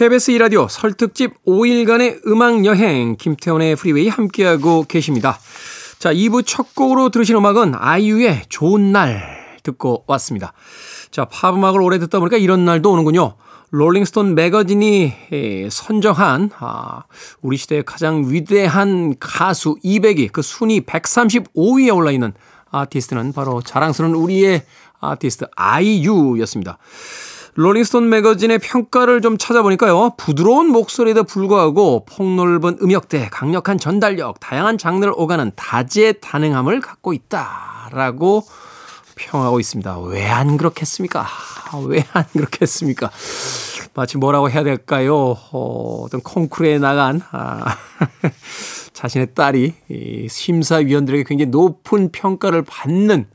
KBS 0.00 0.32
2라디오 0.32 0.66
설특집 0.66 1.44
5일간의 1.44 2.26
음악여행 2.26 3.16
김태훈의 3.18 3.76
프리웨이 3.76 4.08
함께하고 4.08 4.84
계십니다. 4.88 5.38
자, 5.98 6.10
2부 6.10 6.42
첫 6.46 6.74
곡으로 6.74 7.10
들으신 7.10 7.36
음악은 7.36 7.74
아이유의 7.76 8.44
좋은 8.48 8.92
날 8.92 9.58
듣고 9.62 10.04
왔습니다. 10.06 10.54
자, 11.10 11.26
팝 11.26 11.54
음악을 11.54 11.82
오래 11.82 11.98
듣다 11.98 12.18
보니까 12.18 12.38
이런 12.38 12.64
날도 12.64 12.90
오는군요. 12.90 13.34
롤링스톤 13.72 14.34
매거진이 14.34 15.12
선정한 15.70 16.52
아, 16.58 17.02
우리 17.42 17.58
시대의 17.58 17.82
가장 17.84 18.24
위대한 18.26 19.16
가수 19.20 19.76
200위 19.84 20.32
그 20.32 20.40
순위 20.40 20.80
135위에 20.80 21.94
올라 21.94 22.10
있는 22.10 22.32
아티스트는 22.70 23.34
바로 23.34 23.60
자랑스러운 23.60 24.14
우리의 24.14 24.64
아티스트 24.98 25.44
아이유였습니다. 25.56 26.78
롤링스톤 27.64 28.08
매거진의 28.08 28.58
평가를 28.58 29.20
좀 29.20 29.36
찾아보니까요. 29.36 30.14
부드러운 30.16 30.68
목소리에도 30.68 31.24
불구하고 31.24 32.06
폭넓은 32.06 32.78
음역대, 32.80 33.28
강력한 33.30 33.76
전달력, 33.76 34.40
다양한 34.40 34.78
장르를 34.78 35.12
오가는 35.14 35.52
다재다능함을 35.56 36.80
갖고 36.80 37.12
있다라고 37.12 38.44
평하고 39.14 39.60
있습니다. 39.60 39.98
왜 40.00 40.26
안 40.26 40.56
그렇겠습니까? 40.56 41.26
왜 41.86 42.02
안 42.14 42.24
그렇겠습니까? 42.32 43.10
마치 43.92 44.16
뭐라고 44.16 44.48
해야 44.48 44.64
될까요? 44.64 45.36
어, 45.52 46.04
어떤 46.06 46.22
콩쿠르에 46.22 46.78
나간 46.78 47.20
아, 47.30 47.76
자신의 48.94 49.34
딸이 49.34 49.74
이 49.90 50.28
심사위원들에게 50.30 51.24
굉장히 51.24 51.50
높은 51.50 52.10
평가를 52.10 52.62
받는 52.62 53.26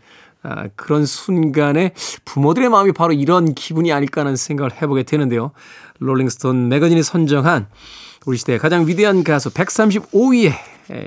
아, 0.45 0.67
그런 0.75 1.05
순간에 1.05 1.91
부모들의 2.23 2.69
마음이 2.69 2.91
바로 2.91 3.13
이런 3.13 3.55
기분이 3.55 3.91
아닐까 3.91 4.21
하는 4.21 4.35
생각을 4.35 4.79
해보게 4.81 5.03
되는데요. 5.03 5.51
롤링스톤 5.99 6.69
매거진이 6.69 7.01
선정한 7.01 7.67
우리 8.25 8.37
시대의 8.37 8.59
가장 8.59 8.87
위대한 8.87 9.23
가수 9.23 9.49
135위에 9.49 10.53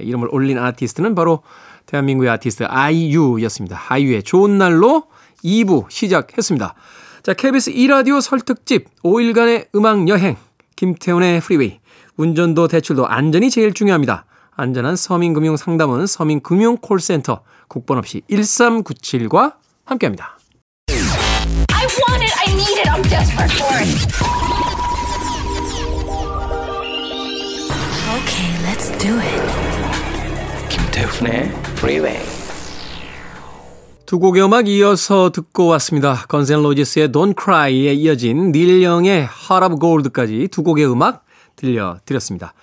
이름을 0.03 0.29
올린 0.33 0.59
아티스트는 0.59 1.15
바로 1.15 1.43
대한민국의 1.87 2.31
아티스트 2.31 2.65
아이유였습니다. 2.65 3.81
아이유의 3.89 4.25
좋은 4.25 4.59
날로 4.59 5.05
2부 5.45 5.89
시작했습니다. 5.89 6.75
자, 7.23 7.33
KBS 7.35 7.73
2라디오 7.73 8.21
설특집 8.21 8.87
5일간의 9.03 9.69
음악 9.77 10.09
여행 10.09 10.37
김태훈의 10.77 11.41
프리웨이 11.41 11.79
운전도 12.17 12.67
대출도 12.67 13.07
안전이 13.07 13.51
제일 13.51 13.73
중요합니다. 13.73 14.25
안전한 14.59 14.97
서민금융 14.97 15.57
상담은 15.57 16.09
서민금융콜센터 16.09 17.43
국번 17.69 17.97
없이 17.97 18.23
1397과 18.29 19.55
함께합니다. 19.85 20.37
I 21.73 21.87
want 21.87 22.25
it, 22.25 22.35
I 22.45 22.53
need 22.53 22.81
it, 22.81 22.91
I'm 22.91 23.03
desperate 23.09 23.55
for 23.55 23.79
it. 23.79 23.89
Okay, 28.19 28.51
let's 28.67 28.91
do 28.99 29.15
it. 29.15 30.69
김태훈의 30.69 31.53
Freeway. 31.79 32.19
두 34.07 34.19
곡의 34.19 34.43
음악 34.43 34.67
이어서 34.67 35.31
듣고 35.31 35.69
왔습니다. 35.69 36.25
건센 36.27 36.63
로지스의 36.63 37.11
Don't 37.11 37.37
Cry에 37.41 37.93
이어진 37.93 38.51
닐 38.51 38.83
영의 38.83 39.19
Heart 39.19 39.67
of 39.67 39.79
Gold까지 39.79 40.49
두 40.51 40.65
곡의 40.65 40.91
음악 40.91 41.25
들려드렸습니다. 41.55 42.55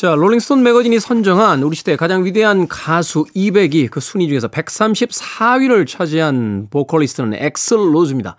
자, 0.00 0.14
롤링스톤 0.14 0.62
매거진이 0.62 0.98
선정한 0.98 1.62
우리 1.62 1.76
시대 1.76 1.94
가장 1.94 2.24
위대한 2.24 2.66
가수 2.68 3.26
200위 3.36 3.90
그 3.90 4.00
순위 4.00 4.28
중에서 4.28 4.48
134위를 4.48 5.86
차지한 5.86 6.68
보컬리스트는 6.70 7.34
액슬 7.34 7.76
로즈입니다. 7.94 8.36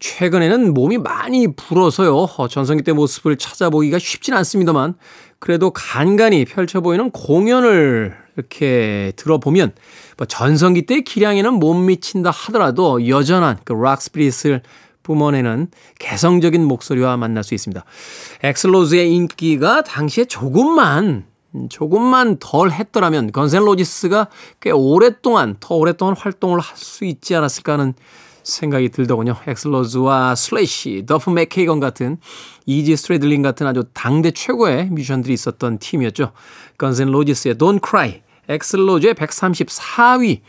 최근에는 0.00 0.74
몸이 0.74 0.98
많이 0.98 1.54
불어서요. 1.54 2.16
어, 2.16 2.48
전성기 2.48 2.82
때 2.82 2.92
모습을 2.92 3.36
찾아보기가 3.36 4.00
쉽진 4.00 4.34
않습니다만 4.34 4.94
그래도 5.38 5.70
간간히 5.70 6.44
펼쳐 6.44 6.80
보이는 6.80 7.12
공연을 7.12 8.16
이렇게 8.36 9.12
들어보면 9.14 9.74
뭐 10.16 10.26
전성기 10.26 10.86
때 10.86 11.02
기량에는 11.02 11.54
못 11.54 11.74
미친다 11.74 12.32
하더라도 12.32 13.06
여전한 13.06 13.58
그 13.62 13.74
rock 13.74 14.02
spirit을 14.02 14.60
뿜어내는 15.04 15.68
개성적인 16.00 16.64
목소리와 16.64 17.16
만날 17.16 17.44
수 17.44 17.54
있습니다. 17.54 17.84
액슬 18.42 18.78
로즈의 18.78 19.14
인기가 19.14 19.82
당시에 19.82 20.24
조금만 20.24 21.26
조금만 21.68 22.38
덜 22.40 22.72
했더라면 22.72 23.30
건즈 23.30 23.65
앤 23.65 23.81
로지스가 23.81 24.26
꽤 24.60 24.72
오랫동안 24.72 25.54
더 25.60 25.76
오랫동안 25.76 26.16
활동을 26.18 26.58
할 26.58 26.76
수 26.76 27.04
있지 27.04 27.36
않았을까 27.36 27.74
하는 27.74 27.94
생각이 28.42 28.88
들더군요. 28.88 29.36
액슬 29.46 29.90
로즈와 29.90 30.34
슬래시, 30.34 31.04
더프 31.06 31.30
맥케이건 31.30 31.80
같은 31.80 32.18
이지 32.66 32.96
스트래들린 32.96 33.40
같은 33.40 33.66
아주 33.66 33.84
당대 33.94 34.32
최고의 34.32 34.90
뮤지션들이 34.90 35.32
있었던 35.32 35.78
팀이었죠. 35.78 36.32
건즈 36.76 37.05
앤 37.05 37.17
로지스의 37.17 37.54
Don't 37.54 37.80
Cry, 37.88 38.22
액슬 38.48 38.81
로즈의 38.81 39.14
134위 39.14 40.40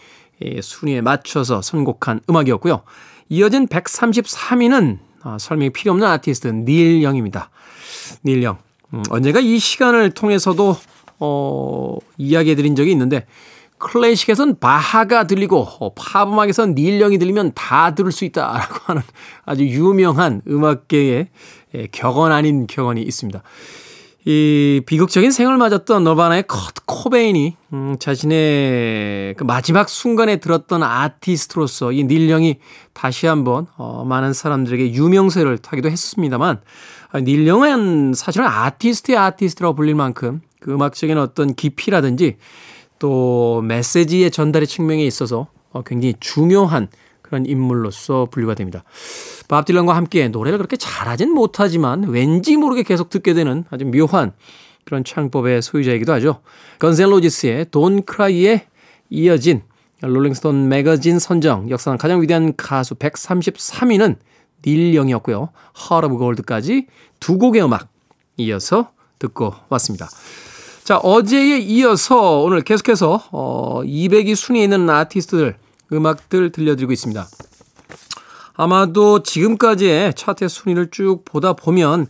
순위에 0.61 1.01
맞춰서 1.01 1.61
선곡한 1.61 2.21
음악이었고요. 2.29 2.81
이어진 3.29 3.67
133위는 3.67 4.99
아, 5.23 5.37
설명이 5.39 5.71
필요 5.71 5.91
없는 5.93 6.07
아티스트 6.07 6.47
닐 6.47 7.01
영입니다. 7.01 7.49
닐 8.23 8.43
영. 8.43 8.57
음, 8.93 9.01
언젠가 9.09 9.39
이 9.39 9.57
시간을 9.57 10.11
통해서도 10.11 10.77
어, 11.19 11.97
이야기해 12.17 12.55
드린 12.55 12.75
적이 12.75 12.91
있는데 12.91 13.25
클래식에선 13.77 14.59
바하가 14.59 15.27
들리고 15.27 15.67
어, 15.79 15.93
팝 15.95 16.27
음악에선 16.27 16.75
닐 16.75 16.99
영이 16.99 17.17
들리면 17.17 17.53
다 17.55 17.95
들을 17.95 18.11
수 18.11 18.25
있다라고 18.25 18.75
하는 18.85 19.01
아주 19.45 19.65
유명한 19.65 20.41
음악계의 20.47 21.27
예, 21.75 21.87
격언 21.91 22.31
아닌 22.31 22.67
격언이 22.67 23.01
있습니다. 23.01 23.41
이 24.27 24.81
비극적인 24.87 25.29
생을 25.29 25.55
맞았던 25.57 26.03
너바나의 26.03 26.45
커트 26.47 26.81
코베인이 26.87 27.55
음, 27.73 27.95
자신의 27.99 29.35
그 29.35 29.43
마지막 29.43 29.87
순간에 29.87 30.37
들었던 30.37 30.81
아티스트로서 30.81 31.91
이 31.91 32.03
닐령이 32.05 32.57
다시 32.93 33.27
한번 33.27 33.67
어, 33.77 34.03
많은 34.03 34.33
사람들에게 34.33 34.93
유명세를 34.93 35.59
타기도 35.59 35.91
했습니다만 35.91 36.59
아, 37.11 37.19
닐령은 37.19 38.13
사실은 38.15 38.47
아티스트의 38.47 39.15
아티스트라고 39.15 39.75
불릴 39.75 39.93
만큼 39.93 40.41
그 40.59 40.73
음악적인 40.73 41.19
어떤 41.19 41.53
깊이라든지 41.53 42.37
또 42.97 43.61
메시지의 43.61 44.31
전달의 44.31 44.67
측면에 44.67 45.05
있어서 45.05 45.47
어, 45.71 45.83
굉장히 45.83 46.15
중요한 46.19 46.87
그런 47.25 47.45
인물로서 47.45 48.27
분류가 48.29 48.53
됩니다. 48.53 48.83
밥 49.47 49.65
딜런과 49.65 49.95
함께 49.95 50.27
노래를 50.27 50.59
그렇게 50.59 50.77
잘하진 50.77 51.33
못하지만 51.33 52.03
왠지 52.03 52.55
모르게 52.55 52.83
계속 52.83 53.09
듣게 53.09 53.33
되는 53.33 53.65
아주 53.71 53.85
묘한 53.85 54.33
그런 54.85 55.03
창법의 55.03 55.63
소유자이기도 55.63 56.13
하죠. 56.13 56.41
건셀로지스의 56.79 57.65
Don't 57.65 58.05
Cry에 58.07 58.67
이어진 59.09 59.63
롤링스톤 60.01 60.69
매거진 60.69 61.17
선정 61.17 61.69
역사상 61.69 61.97
가장 61.97 62.21
위대한 62.21 62.55
가수 62.55 62.93
133위는 62.95 64.17
닐 64.63 64.95
영이었고요. 64.95 65.49
Heart 65.77 66.07
of 66.07 66.17
Gold까지 66.17 66.87
두 67.19 67.39
곡의 67.39 67.63
음악 67.63 67.87
이어서 68.37 68.91
듣고 69.17 69.53
왔습니다. 69.69 70.09
자, 70.83 70.97
어제에 70.97 71.57
이어서 71.59 72.41
오늘 72.41 72.61
계속해서 72.61 73.29
어 73.31 73.81
200위 73.83 74.35
순위에 74.35 74.63
있는 74.63 74.87
아티스트들 74.87 75.55
음악들 75.91 76.51
들려드리고 76.51 76.91
있습니다. 76.91 77.27
아마도 78.57 79.21
지금까지의 79.21 80.13
차트 80.13 80.47
순위를 80.47 80.89
쭉 80.91 81.23
보다 81.25 81.53
보면 81.53 82.07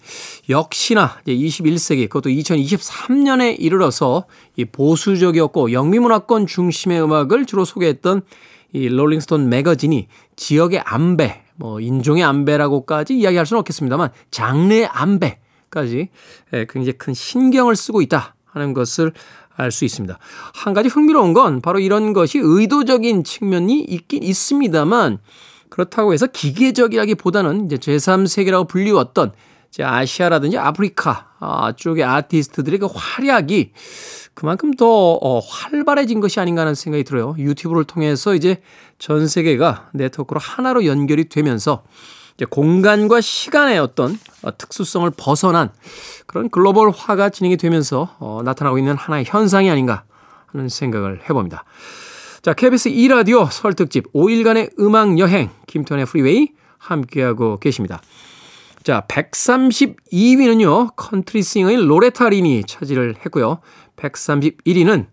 역시나 0.47 1.17
21세기 1.27 2.07
그것도 2.07 2.29
2023년에 2.29 3.55
이르러서 3.59 4.25
이 4.55 4.65
보수적이었고 4.65 5.71
영미문화권 5.71 6.45
중심의 6.45 7.01
음악을 7.01 7.45
주로 7.45 7.65
소개했던 7.65 8.21
이 8.73 8.89
롤링스톤 8.89 9.49
매거진이 9.49 10.07
지역의 10.35 10.81
안배, 10.85 11.43
뭐 11.55 11.79
인종의 11.79 12.23
안배라고까지 12.23 13.17
이야기할 13.17 13.45
수는 13.45 13.59
없겠습니다만 13.61 14.09
장르의 14.31 14.85
안배까지 14.85 16.09
예, 16.53 16.65
굉장히 16.69 16.97
큰 16.97 17.13
신경을 17.13 17.75
쓰고 17.75 18.01
있다 18.01 18.35
하는 18.45 18.73
것을 18.73 19.13
알 19.57 19.71
수 19.71 19.85
있습니다. 19.85 20.17
한 20.53 20.73
가지 20.73 20.89
흥미로운 20.89 21.33
건 21.33 21.61
바로 21.61 21.79
이런 21.79 22.13
것이 22.13 22.39
의도적인 22.41 23.23
측면이 23.23 23.81
있긴 23.81 24.23
있습니다만 24.23 25.19
그렇다고 25.69 26.13
해서 26.13 26.27
기계적이라기보다는 26.27 27.65
이제 27.65 27.77
제3세계라고 27.77 28.67
불리웠던 28.67 29.33
이제 29.69 29.83
아시아라든지 29.83 30.57
아프리카 30.57 31.27
아, 31.39 31.73
쪽의 31.75 32.03
아티스트들의 32.03 32.79
그 32.79 32.87
활약이 32.93 33.73
그만큼 34.33 34.73
더 34.73 34.85
어, 34.87 35.39
활발해진 35.39 36.19
것이 36.19 36.39
아닌가 36.39 36.61
하는 36.61 36.75
생각이 36.75 37.03
들어요. 37.03 37.35
유튜브를 37.37 37.83
통해서 37.85 38.35
이제 38.35 38.61
전 38.99 39.27
세계가 39.27 39.89
네트워크로 39.93 40.39
하나로 40.39 40.85
연결이 40.85 41.29
되면서 41.29 41.83
이제 42.35 42.45
공간과 42.45 43.21
시간의 43.21 43.79
어떤 43.79 44.17
어, 44.43 44.57
특수성을 44.57 45.09
벗어난 45.17 45.69
그런 46.27 46.49
글로벌화가 46.49 47.29
진행이 47.29 47.57
되면서 47.57 48.15
어, 48.19 48.41
나타나고 48.43 48.77
있는 48.77 48.95
하나의 48.95 49.25
현상이 49.25 49.69
아닌가 49.69 50.03
하는 50.47 50.69
생각을 50.69 51.21
해봅니다. 51.29 51.63
자, 52.41 52.53
KBS 52.53 52.89
2라디오 52.91 53.49
설 53.49 53.73
특집 53.73 54.11
5일간의 54.13 54.79
음악 54.79 55.17
여행 55.17 55.49
김태훈의 55.67 56.05
프리웨이 56.05 56.49
함께하고 56.77 57.57
계십니다. 57.59 58.01
자, 58.83 59.03
132위는요, 59.07 60.95
컨트리 60.95 61.41
싱어인 61.41 61.87
로레타 61.87 62.29
린이 62.29 62.63
차지를 62.63 63.15
했고요. 63.25 63.61
131위는 63.95 65.07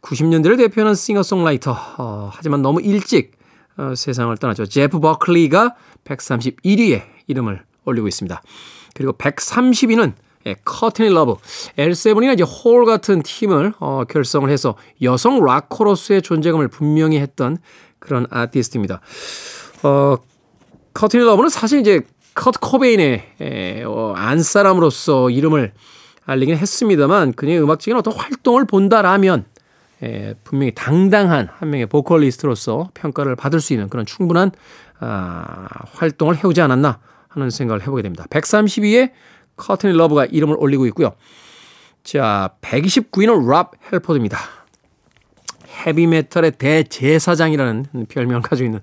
90년대를 0.00 0.56
대표하는 0.58 0.94
싱어송라이터, 0.94 1.76
어, 1.98 2.30
하지만 2.32 2.62
너무 2.62 2.80
일찍 2.80 3.32
어, 3.78 3.94
세상을 3.94 4.36
떠나죠. 4.36 4.66
제프 4.66 5.00
버클리가 5.00 5.74
131위에 6.06 7.02
이름을 7.26 7.62
올리고 7.84 8.08
있습니다. 8.08 8.42
그리고 8.94 9.12
130위는 9.12 10.14
예, 10.46 10.54
커트니 10.64 11.10
러브. 11.10 11.34
L7이나 11.76 12.34
이제 12.34 12.44
홀 12.44 12.84
같은 12.84 13.22
팀을 13.22 13.74
어, 13.80 14.04
결성을 14.08 14.48
해서 14.48 14.76
여성 15.02 15.44
락커로서의 15.44 16.22
존재감을 16.22 16.68
분명히 16.68 17.18
했던 17.18 17.58
그런 17.98 18.26
아티스트입니다. 18.30 19.00
어, 19.82 20.16
커트니 20.94 21.24
러브는 21.24 21.48
사실 21.48 21.80
이제 21.80 22.00
커트 22.34 22.60
코베인의 22.60 23.32
에, 23.40 23.82
어, 23.84 24.12
안사람으로서 24.16 25.30
이름을 25.30 25.72
알리긴 26.24 26.56
했습니다만 26.56 27.32
그녀의 27.32 27.62
음악적인 27.62 27.96
어떤 27.96 28.14
활동을 28.14 28.66
본다라면 28.66 29.46
에, 30.02 30.34
분명히 30.44 30.72
당당한 30.74 31.48
한 31.50 31.70
명의 31.70 31.86
보컬리스트로서 31.86 32.90
평가를 32.94 33.34
받을 33.34 33.60
수 33.60 33.72
있는 33.72 33.88
그런 33.88 34.06
충분한 34.06 34.52
아, 35.00 35.66
활동을 35.92 36.36
해오지 36.36 36.60
않았나 36.60 36.98
하는 37.28 37.50
생각을 37.50 37.82
해보게 37.82 38.02
됩니다. 38.02 38.24
130위에 38.30 39.12
커트니 39.56 39.96
러브가 39.96 40.26
이름을 40.26 40.56
올리고 40.58 40.86
있고요. 40.86 41.14
자, 42.02 42.50
129위는 42.60 43.48
랍 43.48 43.72
핼포드입니다. 43.92 44.38
헤비메탈의 45.86 46.52
대제사장이라는 46.52 48.06
별명을 48.08 48.42
가지고 48.42 48.66
있는 48.66 48.80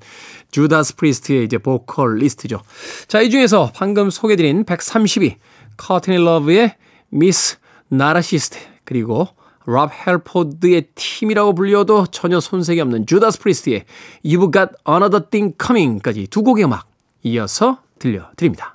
주다스 0.51 0.95
프리스트의 0.95 1.45
이제 1.45 1.57
보컬리스트죠. 1.57 2.61
자, 3.07 3.21
이 3.21 3.29
중에서 3.29 3.71
방금 3.73 4.09
소개드린 4.09 4.63
130위, 4.63 5.37
커트니 5.77 6.17
러브의 6.17 6.75
Miss 7.09 7.57
Narcissist, 7.89 8.59
그리고 8.83 9.27
랍 9.65 9.91
핼포드의 10.05 10.87
팀이라고 10.95 11.55
불려도 11.55 12.07
전혀 12.07 12.39
손색이 12.39 12.81
없는 12.81 13.05
주다스 13.05 13.39
프리스트의 13.39 13.85
You've 14.25 14.53
Got 14.53 14.73
Another 14.87 15.25
Thing 15.29 15.55
Coming까지 15.61 16.27
두 16.27 16.43
곡의 16.43 16.65
음악 16.65 16.87
이어서 17.23 17.79
들려드립니다. 17.99 18.73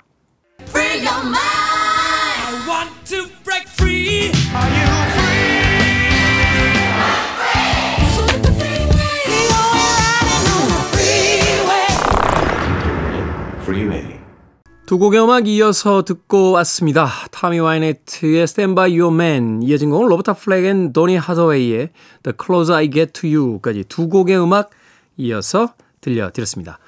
두 14.89 14.97
곡의 14.97 15.21
음악 15.21 15.47
이어서 15.47 16.01
듣고 16.01 16.49
왔습니다. 16.53 17.07
타미 17.29 17.59
와이네트의 17.59 18.41
Stand 18.41 18.73
By 18.73 18.99
Your 18.99 19.13
Man 19.13 19.61
이어진 19.61 19.91
곡은 19.91 20.07
로버타 20.07 20.33
플랙 20.33 20.65
and 20.65 20.93
도니 20.93 21.15
해서웨이의 21.15 21.89
The 22.23 22.33
Closer 22.43 22.75
I 22.75 22.89
Get 22.89 23.13
To 23.21 23.29
You까지 23.29 23.83
두 23.87 24.09
곡의 24.09 24.41
음악 24.41 24.71
이어서 25.15 25.75
들려드렸습니다. 26.01 26.79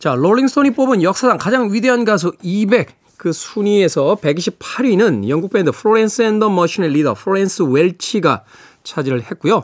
자, 0.00 0.16
롤링스톤이 0.16 0.72
뽑은 0.72 1.04
역사상 1.04 1.38
가장 1.38 1.72
위대한 1.72 2.04
가수 2.04 2.32
200 2.42 2.88
그 3.18 3.32
순위에서 3.32 4.16
128위는 4.20 5.28
영국 5.28 5.52
밴드 5.52 5.70
플로렌스 5.70 6.22
앤 6.22 6.40
더 6.40 6.50
머신의 6.50 6.90
리더 6.90 7.14
플로렌스 7.14 7.62
웰치가 7.62 8.42
차지를 8.82 9.22
했고요. 9.30 9.62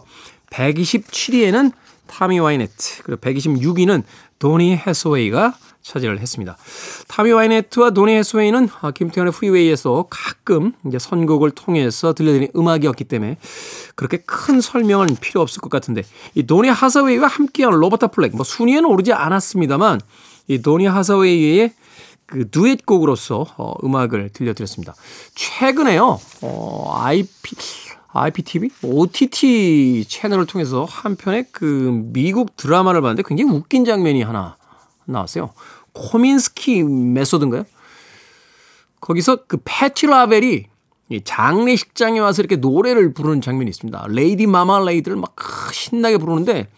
127위에는 0.53 1.73
타미 2.07 2.39
와이네트 2.39 3.03
그리고 3.03 3.21
126위는 3.21 4.05
도니 4.39 4.77
해서웨이가 4.77 5.55
차지를 5.83 6.21
했습니다. 6.21 6.57
타미 7.09 7.33
와이네트와 7.33 7.91
도니 7.91 8.13
해서웨이는 8.13 8.69
아, 8.81 8.91
김태훈의 8.91 9.33
프리웨이에서 9.33 10.07
가끔 10.11 10.73
이제 10.87 10.99
선곡을 10.99 11.53
통해서 11.53 12.13
들려드린 12.13 12.49
음악이었기 12.55 13.05
때문에 13.05 13.39
그렇게 13.95 14.19
큰 14.19 14.61
설명은 14.61 15.17
필요 15.21 15.41
없을 15.41 15.61
것 15.61 15.71
같은데 15.71 16.03
이 16.35 16.47
도니 16.47 16.69
해서웨이와 16.69 17.29
함께한 17.29 17.73
로버타 17.73 18.09
플랙 18.09 18.37
뭐 18.37 18.45
순위에는 18.45 18.85
오르지 18.89 19.13
않았습니다만 19.13 20.01
이 20.49 20.63
도니 20.63 20.87
해서웨이의 20.87 21.73
그 22.31 22.49
듀엣곡으로서 22.49 23.45
어, 23.57 23.75
음악을 23.85 24.31
들려드렸습니다. 24.33 24.95
최근에요, 25.35 26.21
어, 26.43 26.95
IP, 27.03 27.57
IPTV? 28.13 28.71
OTT 28.83 30.05
채널을 30.09 30.47
통해서 30.47 30.85
한 30.85 31.17
편의 31.17 31.47
그 31.51 31.91
미국 32.13 32.57
드라마를 32.57 33.01
봤는데 33.01 33.25
굉장히 33.27 33.51
웃긴 33.51 33.85
장면이 33.85 34.23
하나 34.23 34.57
나왔어요. 35.11 35.51
Kominsky 35.93 36.83
Method인가요? 36.83 37.65
거기서 39.01 39.45
그 39.47 39.59
패티 39.65 40.07
라벨이 40.07 40.67
장례식장에 41.25 42.21
와서 42.21 42.43
이렇게 42.43 42.57
노래를 42.57 43.13
부르는 43.13 43.41
장면이 43.41 43.69
있습니다. 43.71 44.07
Lady 44.09 44.47
Marmalade를 44.47 45.17
막 45.17 45.35
신나게 45.73 46.19
부르는데 46.19 46.69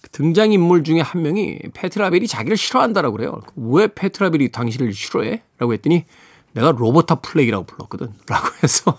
그 0.00 0.10
등장인물 0.10 0.82
중에 0.82 1.00
한 1.00 1.22
명이 1.22 1.58
패티 1.72 1.96
라벨이 1.96 2.26
자기를 2.26 2.56
싫어한다라고 2.56 3.16
그래요. 3.16 3.40
왜 3.54 3.86
패티 3.86 4.15
라벨이 4.15 4.50
당신을 4.50 4.92
싫어해? 4.92 5.42
라고 5.58 5.72
했더니 5.72 6.04
내가 6.52 6.72
로버타 6.72 7.16
플랙이라고 7.16 7.64
불렀거든. 7.64 8.12
라고 8.28 8.48
해서 8.62 8.98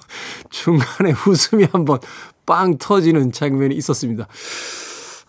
중간에 0.49 1.13
웃음이 1.27 1.67
한번 1.71 1.99
빵 2.45 2.77
터지는 2.77 3.31
장면이 3.33 3.75
있었습니다. 3.75 4.27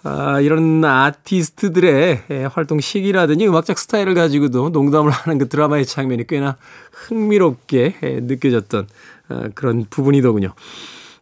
아, 0.07 0.39
이런 0.41 0.85
아티스트들의 0.85 2.25
예, 2.31 2.45
활동 2.45 2.79
시기라든지 2.79 3.49
음악적 3.49 3.79
스타일을 3.79 4.13
가지고도 4.15 4.69
농담을 4.69 5.11
하는 5.11 5.39
그 5.39 5.49
드라마의 5.49 5.87
장면이 5.87 6.27
꽤나 6.27 6.59
흥미롭게 6.93 7.97
예, 8.03 8.21
느껴졌던 8.21 8.87
아, 9.29 9.49
그런 9.55 9.87
부분이더군요. 9.89 10.53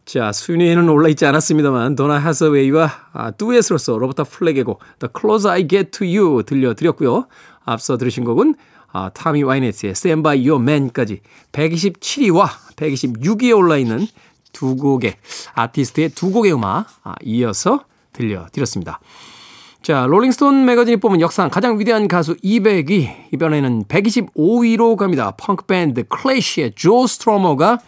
자, 0.03 0.33
순위에는 0.33 0.89
올라있지 0.89 1.25
않았습니다만 1.25 1.95
도나 1.95 2.17
하서웨이와 2.17 2.91
아, 3.13 3.31
듀엣으로서 3.31 3.97
로버타 3.97 4.25
곡 4.65 4.81
The 4.99 5.09
Closer 5.17 5.53
I 5.53 5.65
Get 5.65 5.91
To 5.91 6.05
You 6.05 6.43
들려드렸고요. 6.43 7.27
앞서 7.63 7.97
들으신 7.97 8.25
곡은 8.25 8.55
아, 8.91 9.09
타미 9.13 9.43
와이네스의 9.43 9.91
Stand 9.91 10.23
By 10.23 10.45
Your 10.45 10.61
Man까지 10.61 11.21
127위와 11.53 12.49
126위에 12.75 13.57
올라있는 13.57 14.07
두 14.51 14.75
곡의 14.75 15.15
아티스트의 15.53 16.09
두 16.09 16.31
곡의 16.31 16.53
음악 16.53 16.85
아, 17.03 17.15
이어서 17.23 17.85
들려드렸습니다. 18.13 18.99
자, 19.81 20.05
롤링스톤 20.07 20.63
매거진이 20.65 20.97
뽑은 20.97 21.19
역사상 21.19 21.49
가장 21.49 21.77
위대한 21.77 22.07
가수 22.07 22.35
200위. 22.37 23.33
이번에는 23.33 23.83
125위로 23.85 24.95
갑니다. 24.95 25.31
펑크 25.35 25.65
밴드 25.65 26.03
클래시의 26.07 26.73
조 26.75 27.05
스트로머가 27.05 27.79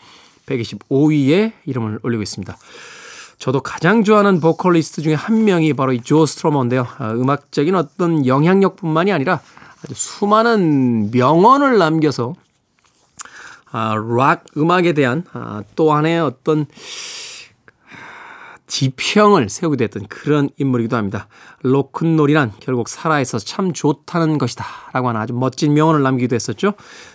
125위에 0.45 1.53
이름을 1.65 1.99
올리고 2.03 2.21
있습니다. 2.21 2.57
저도 3.38 3.61
가장 3.61 4.03
좋아하는 4.03 4.39
보컬리스트 4.41 5.01
중에 5.01 5.13
한 5.13 5.45
명이 5.45 5.73
바로 5.73 5.93
이 5.93 6.01
조 6.01 6.25
스트로머인데요. 6.25 6.85
아, 6.97 7.11
음악적인 7.11 7.75
어떤 7.75 8.25
영향력뿐만이 8.25 9.11
아니라 9.13 9.39
아주 9.83 9.93
수많은 9.93 11.11
명언을 11.11 11.77
남겨서 11.77 12.35
아, 13.71 13.95
락 13.95 14.45
음악에 14.57 14.93
대한 14.93 15.23
아, 15.33 15.63
또 15.75 15.93
하나의 15.93 16.19
어떤 16.21 16.65
지평을 18.67 19.49
세우게 19.49 19.78
됐던 19.78 20.08
그런 20.08 20.49
인물이기도 20.58 20.95
합니다. 20.95 21.28
로큰롤이란 21.62 22.54
결국 22.60 22.89
살아있어 22.89 23.39
참 23.39 23.73
좋다는 23.73 24.38
것이다. 24.38 24.65
라고 24.93 25.10
하는 25.10 25.21
아주 25.21 25.34
멋진 25.34 25.73
명언을 25.73 26.01
남기기도 26.01 26.36
했었죠. 26.36 26.73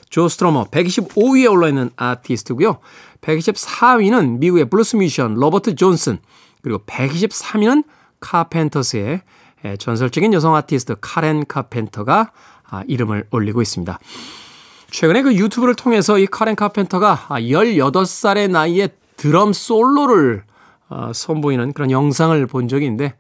조 0.09 0.29
스트로머 0.29 0.67
125위에 0.71 1.51
올라있는 1.51 1.91
아티스트고요. 1.97 2.79
124위는 3.21 4.39
미국의 4.39 4.71
블루스 4.71 4.97
뮤지션 4.97 5.35
로버트 5.35 5.75
존슨 5.75 6.19
그리고 6.63 6.79
123위는 6.87 7.85
카펜터스의 8.21 9.23
전설적인 9.79 10.33
여성 10.33 10.55
아티스트 10.55 10.97
카렌 11.01 11.45
카펜터가 11.47 12.33
아, 12.71 12.85
이름을 12.87 13.27
올리고 13.31 13.61
있습니다. 13.63 13.99
최근에 14.91 15.23
그 15.23 15.35
유튜브를 15.35 15.75
통해서 15.75 16.19
이 16.19 16.27
카렌 16.27 16.55
카펜터가 16.57 17.27
18살의 17.31 18.51
나이에 18.51 18.89
드럼 19.17 19.53
솔로를 19.53 20.45
어, 20.91 21.13
선보이는 21.15 21.73
그런 21.73 21.91
영상을 21.91 22.47
본 22.47 22.69
있는데 22.87 23.15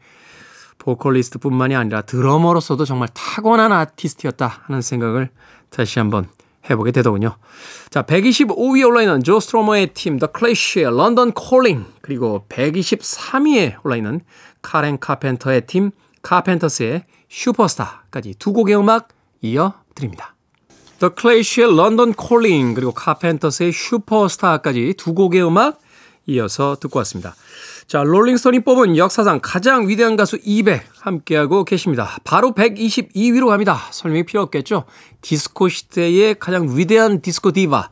보컬리스트뿐만이 0.79 1.77
아니라 1.77 2.03
드러머로서도 2.03 2.85
정말 2.85 3.09
타고난 3.15 3.73
아티스트였다 3.73 4.63
하는 4.65 4.83
생각을 4.83 5.31
다시 5.71 5.99
한번 5.99 6.29
해보게 6.69 6.91
되더군요. 6.93 7.37
자, 7.91 8.03
125위에 8.03 8.87
올라있는 8.87 9.23
조 9.23 9.41
스트로머의 9.41 9.89
팀, 9.95 10.19
The 10.19 10.29
Clash의 10.37 10.93
London 10.93 11.33
Calling, 11.39 11.87
그리고 12.03 12.45
123위에 12.49 13.77
올라있는 13.85 14.21
카렌 14.63 14.99
카펜터의 14.99 15.67
팀, 15.67 15.91
카펜터스의 16.23 17.05
슈퍼스타까지 17.29 18.35
두 18.39 18.53
곡의 18.53 18.77
음악 18.77 19.09
이어드립니다. 19.41 20.35
The 20.99 21.15
Clash의 21.19 21.73
London 21.73 22.15
Calling, 22.19 22.75
그리고 22.75 22.93
카펜터스의 22.93 23.73
슈퍼스타까지 23.73 24.95
두 24.99 25.15
곡의 25.15 25.43
음악 25.47 25.79
이어서 26.27 26.77
듣고 26.81 26.99
왔습니다. 27.01 27.35
자, 27.87 28.03
롤링스톤이 28.05 28.61
뽑은 28.61 28.97
역사상 28.97 29.41
가장 29.43 29.89
위대한 29.89 30.17
가수 30.17 30.39
200 30.43 30.85
함께하고 31.01 31.65
계십니다. 31.65 32.19
바로 32.25 32.53
122위로 32.53 33.49
갑니다. 33.49 33.81
설명이 33.91 34.25
필요 34.25 34.43
없겠죠? 34.43 34.85
디스코 35.23 35.69
시대의 35.69 36.37
가장 36.39 36.77
위대한 36.77 37.21
디스코 37.21 37.53
디바 37.53 37.91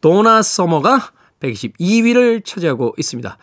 도나 0.00 0.42
서머가 0.42 1.12
122위를 1.40 2.44
차지하고 2.44 2.94
있습니다. 2.98 3.38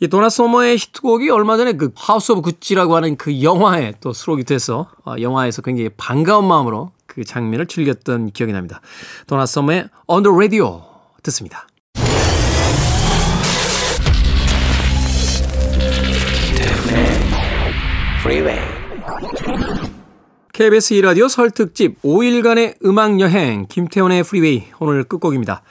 이 0.00 0.08
도나 0.08 0.28
서머의 0.28 0.78
히트곡이 0.78 1.30
얼마 1.30 1.56
전에 1.56 1.74
그 1.74 1.92
House 1.94 2.32
of 2.32 2.42
Gucci라고 2.42 2.96
하는 2.96 3.16
그 3.16 3.42
영화에 3.42 3.94
또 4.00 4.12
수록이 4.12 4.42
돼서 4.44 4.88
어, 5.04 5.14
영화에서 5.20 5.62
굉장히 5.62 5.90
반가운 5.96 6.46
마음으로 6.46 6.90
그 7.06 7.24
장면을 7.24 7.66
즐겼던 7.66 8.32
기억이 8.32 8.52
납니다. 8.52 8.80
도나 9.26 9.46
서머의 9.46 9.88
On 10.08 10.22
the 10.24 10.34
Radio 10.34 10.82
듣습니다. 11.22 11.68
KBS 20.62 20.94
2라디오 20.94 21.28
설 21.28 21.50
특집 21.50 22.00
5일간의 22.02 22.84
음악 22.84 23.18
여행 23.18 23.66
김태원의 23.68 24.22
프리웨이 24.22 24.66
오늘 24.78 25.02
끝곡입니다. 25.02 25.64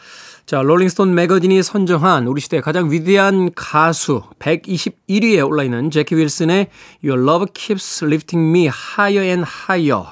자, 0.46 0.62
롤링스톤 0.62 1.16
매거진이 1.16 1.64
선정한 1.64 2.28
우리 2.28 2.42
시대 2.42 2.60
가장 2.60 2.92
위대한 2.92 3.54
가수 3.56 4.22
121위에 4.40 5.48
올라 5.48 5.64
있는 5.64 5.92
제키 5.92 6.16
윌슨의 6.16 6.68
Your 7.06 7.24
Love 7.24 7.54
Keeps 7.54 8.04
Lifting 8.04 8.50
Me 8.50 8.68
Higher 8.68 9.26
and 9.26 9.50
Higher 9.70 10.04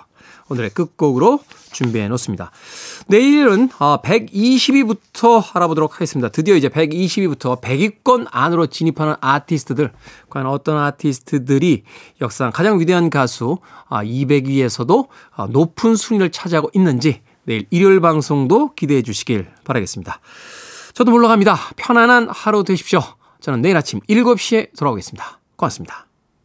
오늘의 0.48 0.70
끝곡으로 0.70 1.42
준비해 1.74 2.08
놓습니다. 2.08 2.52
내일은 3.10 3.69
120위부터 3.69 5.41
아, 5.41 5.52
알아보도록 5.56 5.95
하겠습니다. 5.95 6.30
드디어 6.30 6.56
이제 6.56 6.69
120위부터 6.69 7.60
100위권 7.60 8.28
안으로 8.30 8.67
진입하는 8.67 9.15
아티스트들, 9.19 9.91
과연 10.30 10.45
어떤 10.45 10.78
아티스트들이 10.78 11.84
역사상 12.22 12.52
가장 12.52 12.80
위대한 12.80 13.10
가수 13.10 13.58
200위에서도 13.89 15.08
아, 15.32 15.43
아, 15.43 15.48
높은 15.48 15.95
순위를 15.95 16.30
차지하고 16.30 16.69
있는지 16.76 17.22
내일 17.45 17.65
일요일 17.72 18.00
방송도 18.00 18.76
기대해 18.76 19.02
주시길 19.02 19.48
바라겠습니다. 19.63 20.19
저도 20.93 21.10
물러갑니다. 21.10 21.58
편안한 21.78 22.30
하루 22.30 22.63
되십시오. 22.63 23.02
저는 23.39 23.62
내일 23.62 23.76
아침 23.76 24.02
7시에 24.02 24.78
돌아오겠습니다. 24.78 25.39
고맙습니다. 25.56 26.09